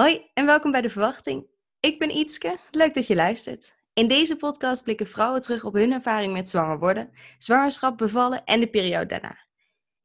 Hoi 0.00 0.30
en 0.34 0.46
welkom 0.46 0.70
bij 0.70 0.80
De 0.80 0.90
Verwachting. 0.90 1.46
Ik 1.80 1.98
ben 1.98 2.10
Ietske, 2.10 2.58
leuk 2.70 2.94
dat 2.94 3.06
je 3.06 3.14
luistert. 3.14 3.74
In 3.92 4.08
deze 4.08 4.36
podcast 4.36 4.84
blikken 4.84 5.06
vrouwen 5.06 5.40
terug 5.40 5.64
op 5.64 5.72
hun 5.72 5.92
ervaring 5.92 6.32
met 6.32 6.48
zwanger 6.48 6.78
worden, 6.78 7.10
zwangerschap, 7.38 7.98
bevallen 7.98 8.44
en 8.44 8.60
de 8.60 8.70
periode 8.70 9.06
daarna. 9.06 9.38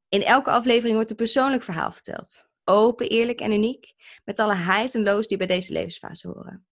In 0.10 0.24
elke 0.24 0.50
aflevering 0.50 0.96
wordt 0.96 1.10
een 1.10 1.16
persoonlijk 1.16 1.64
verhaal 1.64 1.92
verteld. 1.92 2.50
Open, 2.64 3.10
eerlijk 3.10 3.40
en 3.40 3.52
uniek, 3.52 3.94
met 4.26 4.40
alle 4.40 4.56
highs 4.56 4.94
en 4.94 5.04
lows 5.04 5.28
die 5.28 5.38
bij 5.38 5.48
deze 5.48 5.74
levensfase 5.74 6.28
horen. 6.28 6.66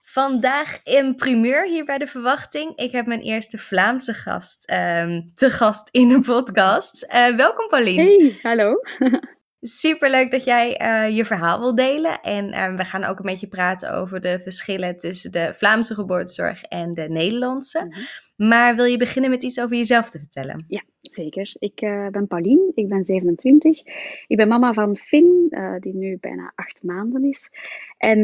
Vandaag 0.00 0.82
in 0.82 1.16
primeur 1.16 1.66
hier 1.66 1.84
bij 1.84 1.98
De 1.98 2.06
Verwachting. 2.06 2.76
Ik 2.76 2.92
heb 2.92 3.06
mijn 3.06 3.22
eerste 3.22 3.58
Vlaamse 3.58 4.14
gast 4.14 4.64
ehm, 4.64 5.20
te 5.34 5.50
gast 5.50 5.88
in 5.90 6.08
de 6.08 6.20
podcast. 6.20 7.02
Eh, 7.02 7.36
welkom 7.36 7.68
Pauline. 7.68 8.02
Hey, 8.02 8.38
hallo. 8.42 8.74
Super 9.66 10.10
leuk 10.10 10.30
dat 10.30 10.44
jij 10.44 10.80
uh, 10.82 11.16
je 11.16 11.24
verhaal 11.24 11.60
wil 11.60 11.74
delen. 11.74 12.20
En 12.20 12.48
uh, 12.48 12.76
we 12.76 12.84
gaan 12.84 13.04
ook 13.04 13.18
een 13.18 13.24
beetje 13.24 13.46
praten 13.46 13.94
over 13.94 14.20
de 14.20 14.40
verschillen 14.40 14.96
tussen 14.96 15.32
de 15.32 15.54
Vlaamse 15.54 15.94
geboortezorg 15.94 16.62
en 16.62 16.94
de 16.94 17.08
Nederlandse. 17.08 17.84
Mm 17.84 17.92
-hmm. 17.92 18.06
Maar 18.48 18.76
wil 18.76 18.84
je 18.84 18.96
beginnen 18.96 19.30
met 19.30 19.42
iets 19.42 19.60
over 19.60 19.76
jezelf 19.76 20.10
te 20.10 20.18
vertellen? 20.18 20.64
Ja, 20.66 20.82
zeker. 21.00 21.54
Ik 21.58 21.82
uh, 21.82 22.08
ben 22.08 22.26
Pauline, 22.26 22.72
ik 22.74 22.88
ben 22.88 23.04
27. 23.04 23.82
Ik 24.26 24.36
ben 24.36 24.48
mama 24.48 24.72
van 24.72 24.96
Finn, 24.96 25.56
die 25.80 25.94
nu 25.94 26.18
bijna 26.20 26.52
acht 26.54 26.82
maanden 26.82 27.24
is. 27.24 27.48
En 27.96 28.18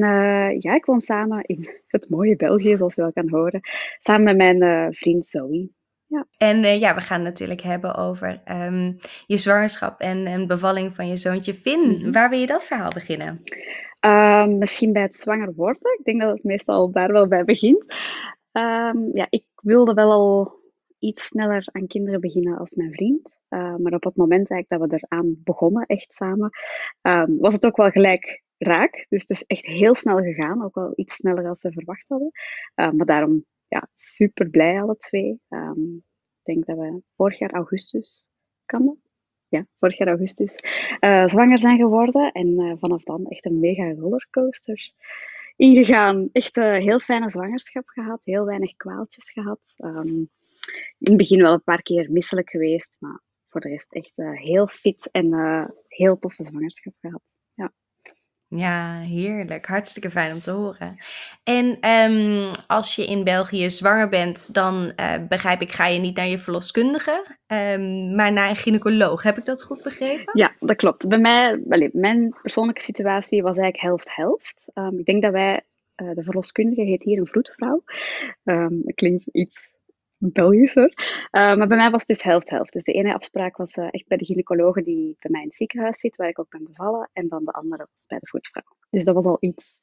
ja, 0.58 0.74
ik 0.74 0.84
woon 0.84 1.00
samen 1.00 1.44
in 1.44 1.68
het 1.86 2.08
mooie 2.08 2.36
België, 2.36 2.76
zoals 2.76 2.94
je 2.94 3.00
wel 3.00 3.12
kan 3.12 3.28
horen. 3.28 3.60
Samen 3.98 4.36
met 4.36 4.58
mijn 4.58 4.94
vriend 4.94 5.26
Zoe. 5.26 5.70
Ja. 6.10 6.26
En 6.36 6.64
uh, 6.64 6.80
ja, 6.80 6.94
we 6.94 7.00
gaan 7.00 7.20
het 7.20 7.28
natuurlijk 7.28 7.60
hebben 7.60 7.94
over 7.94 8.42
um, 8.50 8.96
je 9.26 9.36
zwangerschap 9.36 10.00
en, 10.00 10.26
en 10.26 10.46
bevalling 10.46 10.94
van 10.94 11.08
je 11.08 11.16
zoontje 11.16 11.54
Finn. 11.54 11.88
Mm 11.88 11.94
-hmm. 11.94 12.12
Waar 12.12 12.30
wil 12.30 12.38
je 12.38 12.46
dat 12.46 12.64
verhaal 12.64 12.90
beginnen? 12.90 13.42
Uh, 14.06 14.46
misschien 14.46 14.92
bij 14.92 15.02
het 15.02 15.16
zwanger 15.16 15.54
worden. 15.54 15.98
Ik 15.98 16.04
denk 16.04 16.20
dat 16.20 16.30
het 16.30 16.44
meestal 16.44 16.90
daar 16.90 17.12
wel 17.12 17.28
bij 17.28 17.44
begint. 17.44 17.84
Um, 18.52 19.10
ja, 19.16 19.26
ik 19.28 19.44
wilde 19.54 19.94
wel 19.94 20.10
al 20.10 20.60
iets 20.98 21.26
sneller 21.26 21.68
aan 21.72 21.86
kinderen 21.86 22.20
beginnen 22.20 22.58
als 22.58 22.74
mijn 22.74 22.92
vriend. 22.92 23.38
Uh, 23.48 23.76
maar 23.76 23.92
op 23.92 24.04
het 24.04 24.16
moment 24.16 24.50
eigenlijk 24.50 24.90
dat 24.90 25.00
we 25.00 25.06
eraan 25.08 25.34
begonnen, 25.44 25.86
echt 25.86 26.12
samen, 26.12 26.50
was 27.40 27.54
het 27.54 27.66
ook 27.66 27.76
wel 27.76 27.90
gelijk 27.90 28.42
raak. 28.58 29.06
Dus 29.08 29.20
het 29.20 29.30
is 29.30 29.44
echt 29.44 29.66
heel 29.66 29.94
snel 29.94 30.16
gegaan. 30.16 30.64
Ook 30.64 30.74
wel 30.74 30.92
iets 30.94 31.14
sneller 31.14 31.48
als 31.48 31.62
we 31.62 31.72
verwacht 31.72 32.08
hadden. 32.08 32.30
maar 32.74 33.06
daarom 33.06 33.44
ja, 33.70 33.88
super 33.94 34.50
blij 34.50 34.82
alle 34.82 34.96
twee. 34.96 35.40
Um, 35.48 36.04
ik 36.42 36.54
denk 36.54 36.66
dat 36.66 36.76
we 36.76 37.02
vorig 37.16 37.38
jaar 37.38 37.52
augustus, 37.52 38.30
kan? 38.64 38.98
Ja, 39.48 39.66
vorig 39.78 39.98
jaar 39.98 40.08
augustus 40.08 40.56
uh, 41.00 41.28
zwanger 41.28 41.58
zijn 41.58 41.78
geworden. 41.78 42.32
En 42.32 42.48
uh, 42.48 42.74
vanaf 42.78 43.02
dan 43.02 43.26
echt 43.26 43.44
een 43.44 43.60
mega 43.60 43.92
rollercoaster 43.92 44.92
ingegaan. 45.56 46.28
Echt 46.32 46.56
een 46.56 46.74
uh, 46.74 46.82
heel 46.82 46.98
fijne 46.98 47.30
zwangerschap 47.30 47.88
gehad, 47.88 48.24
heel 48.24 48.44
weinig 48.44 48.76
kwaaltjes 48.76 49.30
gehad. 49.30 49.74
Um, 49.76 50.30
in 50.98 51.08
het 51.08 51.16
begin 51.16 51.42
wel 51.42 51.52
een 51.52 51.62
paar 51.62 51.82
keer 51.82 52.10
misselijk 52.10 52.50
geweest, 52.50 52.96
maar 52.98 53.20
voor 53.46 53.60
de 53.60 53.68
rest 53.68 53.92
echt 53.92 54.16
heel 54.16 54.66
fit 54.66 55.10
en 55.10 55.34
heel 55.88 56.18
toffe 56.18 56.42
zwangerschap 56.42 56.94
gehad. 57.00 57.22
Ja. 58.56 59.00
Heerlijk. 59.00 59.66
Hartstikke 59.66 60.10
fijn 60.10 60.32
om 60.32 60.40
te 60.40 60.50
horen. 60.50 60.98
En 61.44 61.90
um, 61.90 62.50
als 62.66 62.94
je 62.94 63.06
in 63.06 63.24
België 63.24 63.70
zwanger 63.70 64.08
bent, 64.08 64.54
dan 64.54 64.92
uh, 64.96 65.14
begrijp 65.28 65.60
ik, 65.60 65.72
ga 65.72 65.86
je 65.86 65.98
niet 65.98 66.16
naar 66.16 66.26
je 66.26 66.38
verloskundige, 66.38 67.36
um, 67.46 68.14
maar 68.14 68.32
naar 68.32 68.48
een 68.48 68.56
gynaecoloog. 68.56 69.22
Heb 69.22 69.38
ik 69.38 69.44
dat 69.44 69.62
goed 69.62 69.82
begrepen? 69.82 70.38
Ja, 70.38 70.52
dat 70.60 70.76
klopt. 70.76 71.08
Bij 71.08 71.18
mij, 71.18 71.60
mijn 71.92 72.36
persoonlijke 72.42 72.80
situatie 72.80 73.42
was 73.42 73.56
eigenlijk 73.56 73.84
helft-helft. 73.84 74.70
Um, 74.74 74.98
ik 74.98 75.04
denk 75.04 75.22
dat 75.22 75.32
wij, 75.32 75.60
uh, 76.02 76.10
de 76.14 76.22
verloskundige 76.22 76.82
heet 76.82 77.02
hier 77.02 77.18
een 77.18 77.26
vroedvrouw. 77.26 77.82
dat 78.44 78.94
klinkt 78.94 79.26
iets 79.26 79.78
Belgischer. 80.22 80.92
Uh, 80.96 81.56
maar 81.56 81.66
bij 81.66 81.76
mij 81.76 81.90
was 81.90 82.00
het 82.00 82.08
dus 82.08 82.22
helft-helft. 82.22 82.72
Dus 82.72 82.84
de 82.84 82.92
ene 82.92 83.14
afspraak 83.14 83.56
was 83.56 83.76
uh, 83.76 83.86
echt 83.90 84.06
bij 84.08 84.16
de 84.16 84.24
gynaecologe 84.24 84.82
die 84.82 85.16
bij 85.18 85.30
mij 85.30 85.40
in 85.40 85.46
het 85.46 85.56
ziekenhuis 85.56 86.00
zit, 86.00 86.16
waar 86.16 86.28
ik 86.28 86.38
ook 86.38 86.50
ben 86.50 86.64
bevallen. 86.64 87.10
En 87.12 87.28
dan 87.28 87.44
de 87.44 87.52
andere 87.52 87.88
was 87.94 88.06
bij 88.06 88.18
de 88.18 88.26
voetvrouw. 88.26 88.76
Dus 88.90 89.04
dat 89.04 89.14
was 89.14 89.24
al 89.24 89.36
iets 89.40 89.74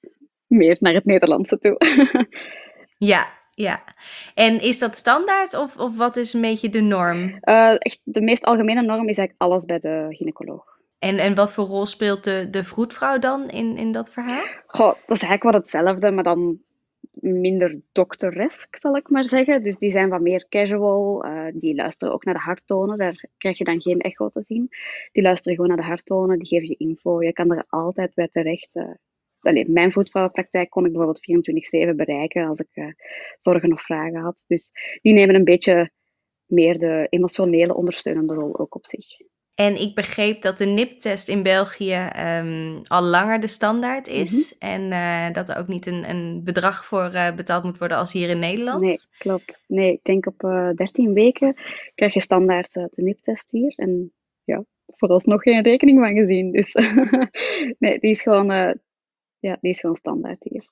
meer 0.48 0.78
naar 0.80 0.94
het 0.94 1.06
Nederlandse 1.06 1.58
toe. 1.58 1.78
ja, 3.14 3.28
ja. 3.52 3.84
En 4.34 4.62
is 4.62 4.80
dat 4.80 4.96
standaard 4.96 5.54
of, 5.54 5.78
of 5.78 5.98
wat 5.98 6.16
is 6.16 6.34
een 6.34 6.42
beetje 6.42 6.70
de 6.70 6.82
norm? 6.82 7.38
Uh, 7.42 7.76
echt, 7.78 8.00
de 8.04 8.22
meest 8.22 8.44
algemene 8.44 8.82
norm 8.82 9.08
is 9.08 9.18
eigenlijk 9.18 9.42
alles 9.42 9.66
bij 9.66 9.80
de 9.80 10.06
gynaecoloog. 10.10 10.76
En, 11.00 11.18
en 11.18 11.36
wat 11.36 11.52
voor 11.52 11.66
rol 11.66 11.86
speelt 11.86 12.24
de, 12.24 12.48
de 12.50 12.64
vroedvrouw 12.64 13.20
dan 13.20 13.50
in, 13.50 13.78
in 13.78 13.92
dat 13.92 14.12
verhaal? 14.12 14.44
Goh, 14.66 14.94
dat 15.06 15.16
is 15.16 15.22
eigenlijk 15.22 15.44
wel 15.44 15.54
hetzelfde, 15.54 16.12
maar 16.12 16.24
dan 16.24 16.60
minder 17.22 17.82
dokteresk, 17.92 18.78
zal 18.78 18.96
ik 18.96 19.10
maar 19.10 19.26
zeggen. 19.26 19.64
Dus 19.64 19.78
die 19.78 19.92
zijn 19.92 20.10
wat 20.10 20.22
meer 20.22 20.46
casual. 20.50 21.26
Uh, 21.26 21.46
die 21.54 21.76
luisteren 21.76 22.14
ook 22.14 22.26
naar 22.26 22.34
de 22.34 22.40
harttonen. 22.40 22.98
Daar 22.98 23.26
krijg 23.38 23.58
je 23.58 23.64
dan 23.64 23.82
geen 23.82 24.00
echo 24.00 24.30
te 24.30 24.42
zien. 24.42 24.70
Die 25.12 25.24
luisteren 25.24 25.56
gewoon 25.56 25.76
naar 25.76 25.84
de 25.84 25.88
harttonen. 25.88 26.38
Die 26.38 26.48
geven 26.48 26.68
je 26.68 26.76
info. 26.78 27.24
Je 27.24 27.34
kan 27.34 27.52
er 27.52 27.66
altijd 27.68 28.14
bij 28.14 28.28
terecht. 28.28 28.76
Uh, 28.76 28.90
Allee, 29.40 29.70
mijn 29.70 29.92
voetvrouwenpraktijk 29.92 30.70
kon 30.70 30.86
ik 30.86 30.92
bijvoorbeeld 30.92 31.92
24-7 31.92 31.96
bereiken 31.96 32.48
als 32.48 32.60
ik 32.60 32.70
uh, 32.74 32.88
zorgen 33.38 33.74
of 33.74 33.82
vragen 33.82 34.20
had. 34.20 34.44
Dus 34.48 34.72
die 35.02 35.14
nemen 35.14 35.36
een 35.36 35.44
beetje 35.44 35.92
meer 36.46 36.80
de 36.80 37.08
emotionele 37.10 37.76
ondersteunende 37.76 38.34
rol 38.34 38.60
ook 38.60 38.76
op 38.76 38.86
zich. 38.86 39.06
En 39.60 39.82
ik 39.82 39.96
begreep 39.96 40.42
dat 40.42 40.58
de 40.58 40.66
NIP-test 40.66 41.28
in 41.28 41.44
België 41.44 42.10
um, 42.18 42.82
al 42.84 43.02
langer 43.02 43.40
de 43.40 43.48
standaard 43.48 44.08
is. 44.08 44.56
Mm 44.60 44.70
-hmm. 44.70 44.92
En 44.92 44.92
uh, 44.92 45.34
dat 45.34 45.50
er 45.50 45.58
ook 45.58 45.68
niet 45.68 45.86
een, 45.86 46.10
een 46.10 46.42
bedrag 46.44 46.86
voor 46.86 47.14
uh, 47.14 47.32
betaald 47.36 47.64
moet 47.64 47.78
worden 47.78 47.98
als 47.98 48.14
hier 48.14 48.30
in 48.30 48.40
Nederland. 48.40 48.82
Nee, 48.82 48.98
klopt. 49.18 49.64
Nee, 49.68 49.92
ik 49.92 50.04
denk 50.04 50.26
op 50.26 50.44
uh, 50.44 50.70
13 50.72 51.14
weken 51.14 51.56
krijg 51.96 52.14
je 52.14 52.22
standaard 52.22 52.74
de 52.74 52.90
NIP-test 52.96 53.52
hier. 53.52 53.74
En 53.76 54.14
ja, 54.44 54.64
vooralsnog 54.88 55.42
geen 55.42 55.64
rekening 55.64 56.00
van 56.00 56.16
gezien. 56.16 56.52
Dus 56.52 56.74
nee, 57.80 58.00
die 58.00 58.10
is 58.10 58.22
gewoon, 58.22 58.48
ja, 59.40 59.58
die 59.62 59.72
is 59.72 59.80
gewoon 59.80 59.96
standaard 59.96 60.44
hier. 60.44 60.70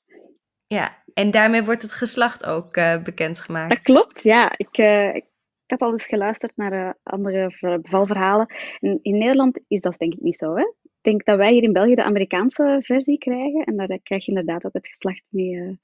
Ja, 0.68 1.04
en 1.14 1.32
daarmee 1.32 1.64
wordt 1.64 1.82
het 1.82 1.94
geslacht 1.94 2.46
ook 2.46 2.74
bekendgemaakt. 3.04 3.70
Dat 3.70 3.84
klopt, 3.84 4.24
ja. 4.24 4.52
Ik, 4.58 4.78
ik 4.78 5.26
ik 5.26 5.26
had 5.72 5.82
al 5.82 5.92
eens 5.92 6.08
geluisterd 6.08 6.52
naar 6.56 6.74
uh, 6.74 6.92
andere 7.04 7.80
bevalverhalen. 7.82 8.48
En 8.80 9.00
in 9.02 9.18
Nederland 9.18 9.60
is 9.68 9.82
dat 9.82 9.98
denk 9.98 10.14
ik 10.14 10.22
niet 10.22 10.38
zo. 10.38 10.56
Hè? 10.56 10.64
Ik 10.84 11.02
denk 11.02 11.26
dat 11.26 11.38
wij 11.38 11.54
hier 11.54 11.64
in 11.64 11.74
België 11.74 11.96
de 11.96 12.04
Amerikaanse 12.04 12.80
versie 12.84 13.18
krijgen. 13.18 13.64
En 13.64 13.76
daar 13.76 14.00
krijg 14.04 14.26
je 14.26 14.32
inderdaad 14.32 14.66
ook 14.66 14.74
het 14.74 14.88
geslacht 14.88 15.24
mee, 15.30 15.54
uh, 15.54 15.76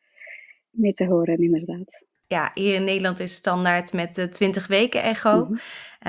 mee 0.70 0.94
te 0.94 1.06
horen, 1.06 1.38
inderdaad. 1.38 2.10
Ja, 2.31 2.52
hier 2.53 2.75
in 2.75 2.84
Nederland 2.84 3.19
is 3.19 3.34
standaard 3.34 3.94
met 3.94 4.16
de 4.16 4.30
20 4.30 4.68
weken 4.68 5.03
echo. 5.03 5.36
Mm 5.36 5.46
-hmm. 5.46 5.56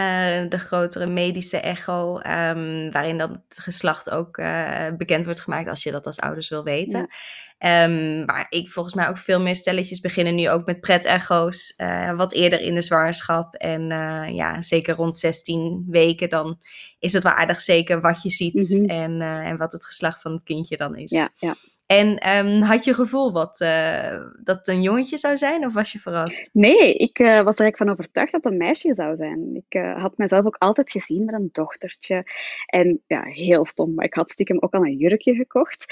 uh, 0.02 0.50
de 0.50 0.58
grotere 0.58 1.06
medische 1.06 1.56
echo, 1.56 2.16
um, 2.16 2.90
waarin 2.90 3.18
dan 3.18 3.30
het 3.30 3.58
geslacht 3.58 4.10
ook 4.10 4.36
bekend 4.96 5.24
wordt 5.24 5.40
gemaakt 5.40 5.68
als 5.68 5.82
je 5.82 5.90
dat 5.90 6.06
als 6.06 6.20
ouders 6.20 6.48
wil 6.48 6.64
weten. 6.64 7.08
Ja. 7.58 7.84
Um, 7.84 8.24
maar 8.24 8.46
ik 8.48 8.70
volgens 8.70 8.94
mij 8.94 9.08
ook 9.08 9.18
veel 9.18 9.40
meer 9.40 9.56
stelletjes 9.56 10.00
beginnen 10.00 10.34
nu 10.34 10.50
ook 10.50 10.66
met 10.66 10.80
pret-echo's. 10.80 11.74
Uh, 11.76 12.16
wat 12.16 12.32
eerder 12.32 12.60
in 12.60 12.74
de 12.74 12.82
zwangerschap. 12.82 13.54
En 13.54 13.86
ja, 14.34 14.62
zeker 14.62 14.94
rond 14.94 15.16
16 15.16 15.86
weken. 15.88 16.28
Dan 16.28 16.58
is 16.98 17.12
het 17.12 17.22
wel 17.22 17.32
aardig 17.32 17.60
zeker 17.60 18.00
wat 18.00 18.22
je 18.22 18.30
ziet. 18.30 18.70
Mm 18.70 18.78
-hmm. 18.78 18.88
en, 18.88 19.20
en 19.20 19.56
wat 19.56 19.72
het 19.72 19.86
geslacht 19.86 20.20
van 20.20 20.32
het 20.32 20.42
kindje 20.44 20.76
dan 20.76 20.96
is. 20.96 21.10
Ja, 21.10 21.30
ja. 21.36 21.54
En 21.92 22.36
um, 22.36 22.62
had 22.62 22.84
je 22.84 22.94
gevoel 22.94 23.32
wat, 23.32 23.58
dat 24.42 24.56
het 24.56 24.68
een 24.68 24.82
jongetje 24.82 25.18
zou 25.18 25.36
zijn? 25.36 25.66
Of 25.66 25.72
was 25.72 25.92
je 25.92 25.98
verrast? 25.98 26.50
Nee, 26.52 26.94
ik 26.94 27.18
was 27.18 27.28
er 27.28 27.44
eigenlijk 27.44 27.76
van 27.76 27.90
overtuigd 27.90 28.32
dat 28.32 28.44
het 28.44 28.52
een 28.52 28.58
meisje 28.58 28.94
zou 28.94 29.16
zijn. 29.16 29.64
Ik 29.68 29.80
had 29.96 30.16
mezelf 30.16 30.44
ook 30.44 30.56
altijd 30.56 30.90
gezien 30.90 31.24
met 31.24 31.34
een 31.34 31.48
dochtertje. 31.52 32.24
En 32.66 33.02
ja, 33.06 33.22
heel 33.22 33.64
stom. 33.64 33.94
Maar 33.94 34.04
ik 34.04 34.14
had 34.14 34.30
stiekem 34.30 34.56
ook 34.60 34.74
al 34.74 34.84
een 34.84 34.96
jurkje 34.96 35.34
gekocht. 35.34 35.84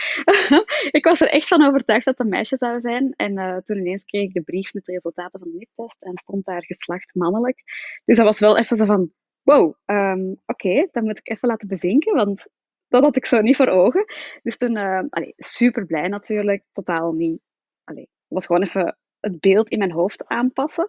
ik 0.99 1.05
was 1.05 1.21
er 1.21 1.31
echt 1.31 1.49
van 1.49 1.67
overtuigd 1.67 2.05
dat 2.05 2.19
het 2.19 2.27
een 2.27 2.33
meisje 2.33 2.57
zou 2.57 2.81
zijn. 2.81 3.13
En 3.17 3.63
toen 3.65 3.77
ineens 3.77 4.05
kreeg 4.05 4.23
ik 4.23 4.33
de 4.33 4.43
brief 4.43 4.73
met 4.75 4.85
de 4.85 4.93
resultaten 4.93 5.41
van 5.41 5.49
de 5.51 5.57
NIP-test 5.57 6.03
en 6.03 6.19
stond 6.19 6.45
daar 6.45 6.65
geslacht 6.65 7.15
mannelijk. 7.15 7.63
Dus 8.05 8.17
dat 8.17 8.27
was 8.27 8.39
wel 8.39 8.59
even 8.59 8.77
zo 8.77 8.85
van, 8.85 9.13
wow, 9.43 9.75
um, 9.87 10.41
oké, 10.47 10.89
dat 10.91 11.03
moet 11.03 11.19
ik 11.19 11.31
even 11.31 11.49
laten 11.49 11.69
bezinken, 11.69 12.15
want 12.15 12.49
dat 12.91 13.03
had 13.03 13.17
ik 13.17 13.27
zo 13.27 13.41
niet 13.41 13.57
voor 13.57 13.69
ogen. 13.69 14.05
Dus 14.43 14.57
toen, 14.57 14.77
uh, 14.77 15.01
super 15.37 15.87
blij 15.87 16.09
natuurlijk, 16.09 16.65
totaal 16.73 17.13
niet. 17.13 17.41
Allee, 17.85 18.09
was 18.29 18.47
gewoon 18.47 18.63
even 18.63 18.99
het 19.21 19.41
beeld 19.41 19.69
in 19.69 19.79
mijn 19.79 19.93
hoofd 19.93 20.27
aanpassen. 20.27 20.89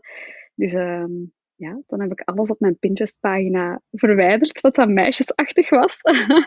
Dus 0.56 0.74
um, 0.74 1.34
ja, 1.56 1.82
dan 1.88 2.02
heb 2.02 2.12
ik 2.12 2.22
alles 2.22 2.50
op 2.50 2.60
mijn 2.60 2.78
Pinterest-pagina 2.78 3.82
verwijderd 3.92 4.62
wat 4.62 4.76
dan 4.76 4.94
meisjesachtig 4.94 5.70
was. 5.70 5.98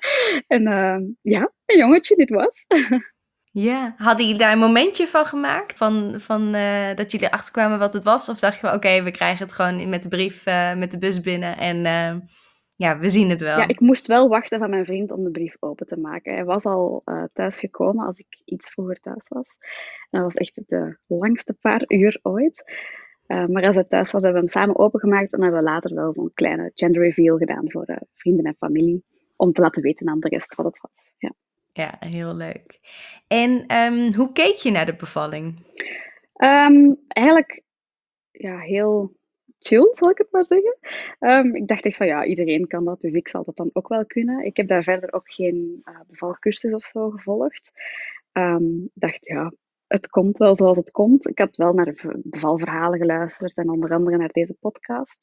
en 0.47 0.67
uh, 0.67 0.97
ja, 1.23 1.53
een 1.65 1.79
jongetje 1.79 2.17
dit 2.17 2.31
was. 2.31 2.65
Ja, 3.56 3.95
hadden 3.97 4.25
jullie 4.25 4.41
daar 4.41 4.53
een 4.53 4.59
momentje 4.59 5.06
van 5.06 5.27
gemaakt? 5.27 5.77
Van, 5.77 6.15
van, 6.21 6.55
uh, 6.55 6.95
dat 6.95 7.12
jullie 7.12 7.29
achterkwamen 7.29 7.79
wat 7.79 7.95
het 7.95 8.05
was? 8.05 8.29
Of 8.29 8.39
dacht 8.39 8.61
je, 8.61 8.73
oké, 8.73 9.03
we 9.03 9.11
krijgen 9.11 9.45
het 9.45 9.55
gewoon 9.55 9.89
met 9.89 10.03
de 10.03 10.09
brief, 10.09 10.47
uh, 10.47 10.75
met 10.75 10.91
de 10.91 10.99
bus 10.99 11.21
binnen 11.21 11.56
en 11.56 11.77
uh, 11.85 12.27
Ja, 12.76 12.99
we 12.99 13.09
zien 13.09 13.31
het 13.31 13.41
wel. 13.41 13.59
Ja, 13.59 13.69
ik 13.69 13.81
moest 13.81 14.06
wel 14.06 14.29
wachten 14.29 14.59
van 14.59 14.71
mijn 14.71 14.85
vriend 14.85 15.12
om 15.12 15.25
de 15.25 15.31
brief 15.31 15.56
open 15.61 15.87
te 15.87 15.99
maken. 15.99 16.35
Hij 16.35 16.44
was 16.44 16.65
al 16.65 17.03
uh, 17.05 17.25
thuis 17.32 17.59
gekomen 17.59 18.06
als 18.06 18.19
ik 18.19 18.26
iets 18.44 18.71
vroeger 18.71 19.00
thuis 19.00 19.29
was. 19.29 19.56
En 20.11 20.21
dat 20.21 20.32
was 20.32 20.35
echt 20.35 20.61
de 20.67 20.99
langste 21.06 21.55
paar 21.55 21.85
uur 21.87 22.19
ooit. 22.23 22.73
Uh, 23.26 23.47
maar 23.47 23.67
als 23.67 23.75
hij 23.75 23.85
thuis 23.85 24.11
was, 24.11 24.23
hebben 24.23 24.43
we 24.43 24.47
hem 24.47 24.62
samen 24.62 24.79
opengemaakt 24.79 25.32
en 25.32 25.43
hebben 25.43 25.61
we 25.61 25.67
later 25.67 25.94
wel 25.94 26.15
zo'n 26.15 26.31
kleine 26.35 26.71
gender 26.75 27.03
reveal 27.03 27.37
gedaan 27.37 27.71
voor 27.71 27.91
uh, 27.91 27.97
vrienden 28.15 28.44
en 28.44 28.56
familie. 28.59 29.05
Om 29.37 29.53
te 29.53 29.61
laten 29.61 29.82
weten 29.82 30.09
aan 30.09 30.20
de 30.20 30.29
rest 30.29 30.55
wat 30.55 30.67
het 30.67 30.81
was. 30.81 31.15
Ja, 31.19 31.32
ja 31.73 31.97
heel 32.00 32.35
leuk. 32.35 32.81
En 33.27 33.77
um, 33.77 34.15
hoe 34.15 34.32
keek 34.32 34.56
je 34.56 34.70
naar 34.70 34.87
de 34.87 34.97
bevalling? 34.97 35.67
Um, 36.37 37.00
eigenlijk 37.09 37.62
ja, 38.31 38.59
heel 38.59 39.12
chill, 39.67 39.89
zal 39.93 40.11
ik 40.11 40.19
het 40.19 40.31
maar 40.31 40.47
zeggen. 40.47 40.79
Um, 41.19 41.55
ik 41.55 41.69
dacht 41.69 41.85
echt 41.85 41.97
van 41.97 42.07
ja, 42.07 42.25
iedereen 42.25 42.67
kan 42.67 42.85
dat, 42.85 43.01
dus 43.01 43.15
ik 43.15 43.29
zal 43.29 43.45
dat 43.45 43.57
dan 43.57 43.71
ook 43.73 43.89
wel 43.89 44.07
kunnen. 44.07 44.45
Ik 44.45 44.57
heb 44.57 44.69
daar 44.69 44.83
verder 44.83 45.13
ook 45.13 45.33
geen 45.33 45.83
uh, 45.85 46.01
bevalcursus 46.07 46.75
of 46.75 46.85
zo 46.85 47.11
gevolgd. 47.11 47.71
Um, 48.33 48.91
dacht 48.95 49.27
ja, 49.27 49.53
het 49.87 50.09
komt 50.09 50.39
wel 50.39 50.57
zoals 50.57 50.77
het 50.77 50.91
komt. 50.91 51.29
Ik 51.29 51.39
had 51.39 51.57
wel 51.57 51.73
naar 51.73 51.95
bevalverhalen 52.23 52.99
geluisterd 52.99 53.57
en 53.57 53.71
onder 53.71 53.93
andere 53.93 54.17
naar 54.17 54.33
deze 54.33 54.55
podcast. 54.61 55.21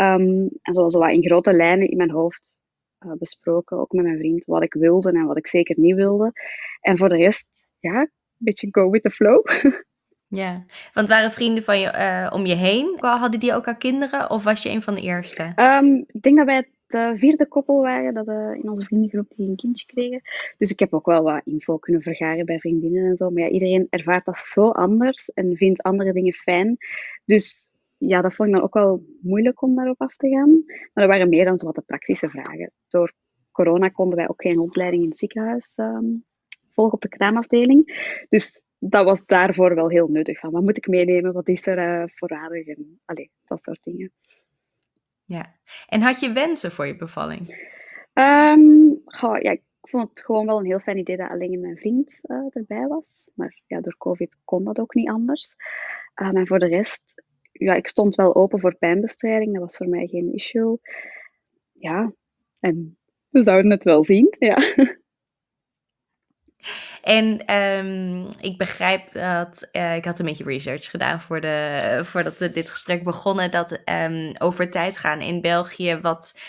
Um, 0.00 0.48
en 0.62 0.74
zo, 0.74 0.88
zo 0.88 0.98
wat 0.98 1.10
in 1.10 1.24
grote 1.24 1.52
lijnen 1.52 1.88
in 1.88 1.96
mijn 1.96 2.10
hoofd 2.10 2.62
uh, 3.06 3.12
besproken, 3.12 3.78
ook 3.78 3.92
met 3.92 4.04
mijn 4.04 4.18
vriend, 4.18 4.44
wat 4.44 4.62
ik 4.62 4.74
wilde 4.74 5.12
en 5.12 5.26
wat 5.26 5.36
ik 5.36 5.46
zeker 5.46 5.78
niet 5.78 5.94
wilde. 5.94 6.32
En 6.80 6.98
voor 6.98 7.08
de 7.08 7.16
rest, 7.16 7.66
ja, 7.78 8.00
een 8.00 8.10
beetje 8.36 8.68
go 8.70 8.90
with 8.90 9.02
the 9.02 9.10
flow. 9.10 9.46
Ja, 10.28 10.64
want 10.92 11.08
waren 11.08 11.32
vrienden 11.32 11.62
van 11.62 11.80
je 11.80 11.92
uh, 11.94 12.32
om 12.32 12.46
je 12.46 12.54
heen? 12.54 12.96
Hadden 13.00 13.40
die 13.40 13.54
ook 13.54 13.66
al 13.66 13.76
kinderen 13.76 14.30
of 14.30 14.44
was 14.44 14.62
je 14.62 14.70
een 14.70 14.82
van 14.82 14.94
de 14.94 15.00
eerste? 15.00 15.52
Um, 15.56 16.04
ik 16.06 16.22
denk 16.22 16.36
dat 16.36 16.46
wij 16.46 16.56
het 16.56 16.68
uh, 16.88 17.18
vierde 17.18 17.46
koppel 17.46 17.82
waren 17.82 18.14
dat, 18.14 18.28
uh, 18.28 18.54
in 18.54 18.68
onze 18.68 18.84
vriendengroep 18.84 19.32
die 19.36 19.48
een 19.48 19.56
kindje 19.56 19.86
kregen. 19.86 20.20
Dus 20.58 20.70
ik 20.70 20.78
heb 20.78 20.94
ook 20.94 21.06
wel 21.06 21.22
wat 21.22 21.40
info 21.44 21.78
kunnen 21.78 22.02
vergaren 22.02 22.46
bij 22.46 22.58
vriendinnen 22.58 23.08
en 23.08 23.16
zo. 23.16 23.30
Maar 23.30 23.42
ja, 23.42 23.48
iedereen 23.48 23.86
ervaart 23.90 24.24
dat 24.24 24.38
zo 24.38 24.70
anders 24.70 25.28
en 25.28 25.56
vindt 25.56 25.82
andere 25.82 26.12
dingen 26.12 26.32
fijn. 26.32 26.76
Dus 27.24 27.72
ja, 27.98 28.20
dat 28.22 28.34
vond 28.34 28.48
ik 28.48 28.54
dan 28.54 28.64
ook 28.64 28.74
wel 28.74 29.04
moeilijk 29.20 29.62
om 29.62 29.74
daarop 29.76 30.00
af 30.00 30.16
te 30.16 30.28
gaan. 30.28 30.62
Maar 30.66 31.04
er 31.04 31.10
waren 31.10 31.28
meer 31.28 31.44
dan 31.44 31.58
zo 31.58 31.66
wat 31.66 31.74
de 31.74 31.82
praktische 31.86 32.28
vragen. 32.28 32.72
Door 32.88 33.12
corona 33.52 33.88
konden 33.88 34.18
wij 34.18 34.28
ook 34.28 34.42
geen 34.42 34.58
opleiding 34.58 35.02
in 35.02 35.08
het 35.08 35.18
ziekenhuis 35.18 35.72
um, 35.76 36.24
volgen 36.72 36.94
op 36.94 37.00
de 37.00 37.08
kraamafdeling. 37.08 38.12
Dus 38.28 38.64
dat 38.88 39.04
was 39.04 39.26
daarvoor 39.26 39.74
wel 39.74 39.88
heel 39.88 40.08
nuttig. 40.08 40.38
Van, 40.38 40.50
wat 40.50 40.62
moet 40.62 40.76
ik 40.76 40.86
meenemen? 40.86 41.32
Wat 41.32 41.48
is 41.48 41.66
er 41.66 41.78
uh, 41.78 42.08
voorradig? 42.14 42.66
En 42.66 43.00
allee, 43.04 43.30
dat 43.46 43.62
soort 43.62 43.80
dingen. 43.82 44.12
Ja. 45.24 45.54
En 45.86 46.00
had 46.00 46.20
je 46.20 46.32
wensen 46.32 46.70
voor 46.70 46.86
je 46.86 46.96
bevalling? 46.96 47.72
Um, 48.14 49.02
goh, 49.04 49.40
ja, 49.40 49.50
ik 49.50 49.62
vond 49.80 50.08
het 50.08 50.24
gewoon 50.24 50.46
wel 50.46 50.58
een 50.58 50.64
heel 50.64 50.78
fijn 50.78 50.98
idee 50.98 51.16
dat 51.16 51.30
alleen 51.30 51.60
mijn 51.60 51.76
vriend 51.76 52.20
uh, 52.22 52.46
erbij 52.50 52.86
was. 52.86 53.30
Maar 53.34 53.60
ja, 53.66 53.80
door 53.80 53.96
COVID 53.98 54.36
kon 54.44 54.64
dat 54.64 54.78
ook 54.78 54.94
niet 54.94 55.08
anders. 55.08 55.54
Um, 56.22 56.36
en 56.36 56.46
voor 56.46 56.58
de 56.58 56.66
rest, 56.66 57.22
ja, 57.52 57.74
ik 57.74 57.88
stond 57.88 58.14
wel 58.14 58.34
open 58.34 58.60
voor 58.60 58.76
pijnbestrijding. 58.76 59.52
Dat 59.52 59.62
was 59.62 59.76
voor 59.76 59.88
mij 59.88 60.06
geen 60.06 60.32
issue. 60.32 60.78
Ja, 61.72 62.12
en 62.60 62.98
we 63.28 63.42
zouden 63.42 63.70
het 63.70 63.84
wel 63.84 64.04
zien, 64.04 64.36
ja. 64.38 64.56
En 67.04 67.54
um, 67.54 68.28
ik 68.40 68.58
begrijp 68.58 69.12
dat, 69.12 69.68
uh, 69.72 69.96
ik 69.96 70.04
had 70.04 70.18
een 70.18 70.26
beetje 70.26 70.44
research 70.44 70.90
gedaan 70.90 71.20
voor 71.20 71.40
de, 71.40 71.98
voordat 72.02 72.38
we 72.38 72.50
dit 72.50 72.70
gesprek 72.70 73.04
begonnen, 73.04 73.50
dat 73.50 73.80
um, 73.84 74.32
over 74.38 74.70
tijd 74.70 74.98
gaan 74.98 75.20
in 75.20 75.40
België 75.40 75.98
wat 76.02 76.40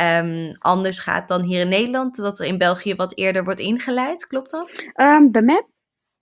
um, 0.00 0.56
anders 0.58 0.98
gaat 0.98 1.28
dan 1.28 1.42
hier 1.42 1.60
in 1.60 1.68
Nederland. 1.68 2.16
Dat 2.16 2.38
er 2.38 2.46
in 2.46 2.58
België 2.58 2.94
wat 2.94 3.16
eerder 3.16 3.44
wordt 3.44 3.60
ingeleid, 3.60 4.26
klopt 4.26 4.50
dat? 4.50 4.92
bij 5.30 5.42
mij 5.42 5.66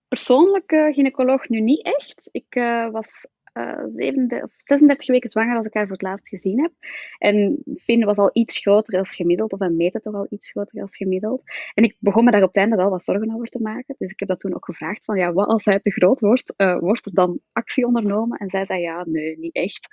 persoonlijk, 0.09 0.73
uh, 0.73 0.93
gynaecoloog 0.93 1.49
nu 1.49 1.61
niet 1.61 1.85
echt. 1.85 2.29
Ik 2.33 2.55
uh, 2.55 2.91
was 2.91 3.27
uh, 3.53 3.85
37, 3.87 4.51
36 4.57 5.09
weken 5.09 5.29
zwanger 5.29 5.57
als 5.57 5.67
ik 5.67 5.75
haar 5.75 5.87
voor 5.87 5.93
het 5.93 6.03
laatst 6.03 6.29
gezien 6.29 6.61
heb. 6.61 6.73
En 7.19 7.63
Finn 7.77 8.05
was 8.05 8.17
al 8.17 8.31
iets 8.33 8.59
groter 8.59 8.99
als 8.99 9.17
gemiddeld, 9.17 9.53
of 9.53 9.59
hij 9.59 9.69
meette 9.69 10.01
toch 10.01 10.15
al 10.15 10.27
iets 10.29 10.51
groter 10.51 10.81
als 10.81 10.97
gemiddeld. 10.97 11.43
En 11.75 11.85
ik 11.85 11.97
begon 11.99 12.25
me 12.25 12.31
daar 12.31 12.43
op 12.43 12.47
het 12.47 12.57
einde 12.57 12.77
wel 12.77 12.91
wat 12.91 13.05
zorgen 13.05 13.35
over 13.35 13.47
te 13.47 13.63
maken. 13.63 13.95
Dus 13.99 14.11
ik 14.11 14.19
heb 14.19 14.29
dat 14.29 14.41
toen 14.41 14.55
ook 14.55 14.65
gevraagd 14.65 15.05
van, 15.05 15.17
ja, 15.17 15.33
wat 15.33 15.49
als 15.49 15.65
hij 15.65 15.81
te 15.81 15.91
groot 15.91 16.21
wordt, 16.21 16.55
uh, 16.57 16.79
wordt 16.79 17.07
er 17.07 17.15
dan 17.15 17.41
actie 17.53 17.87
ondernomen? 17.87 18.39
En 18.39 18.51
zij 18.51 18.65
zei, 18.65 18.81
ja, 18.81 19.05
nee, 19.05 19.39
niet 19.39 19.55
echt. 19.55 19.89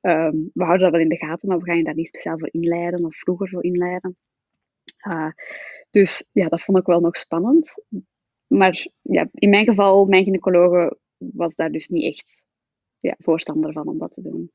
Um, 0.00 0.50
we 0.54 0.64
houden 0.64 0.82
dat 0.82 0.92
wel 0.92 1.00
in 1.00 1.08
de 1.08 1.26
gaten, 1.26 1.48
maar 1.48 1.58
we 1.58 1.64
gaan 1.64 1.76
je 1.76 1.84
daar 1.84 1.94
niet 1.94 2.06
speciaal 2.06 2.38
voor 2.38 2.48
inleiden 2.52 3.04
of 3.04 3.16
vroeger 3.16 3.48
voor 3.48 3.64
inleiden. 3.64 4.16
Uh, 5.08 5.30
dus 5.90 6.28
ja, 6.32 6.48
dat 6.48 6.62
vond 6.62 6.78
ik 6.78 6.86
wel 6.86 7.00
nog 7.00 7.16
spannend. 7.16 7.70
Maar 8.46 8.88
ja, 9.02 9.28
in 9.32 9.50
mijn 9.50 9.64
geval, 9.64 10.06
mijn 10.06 10.24
gynaecologe 10.24 10.98
was 11.16 11.54
daar 11.54 11.70
dus 11.70 11.88
niet 11.88 12.04
echt 12.04 12.42
ja, 13.00 13.14
voorstander 13.18 13.72
van 13.72 13.88
om 13.88 13.98
dat 13.98 14.12
te 14.14 14.22
doen. 14.22 14.52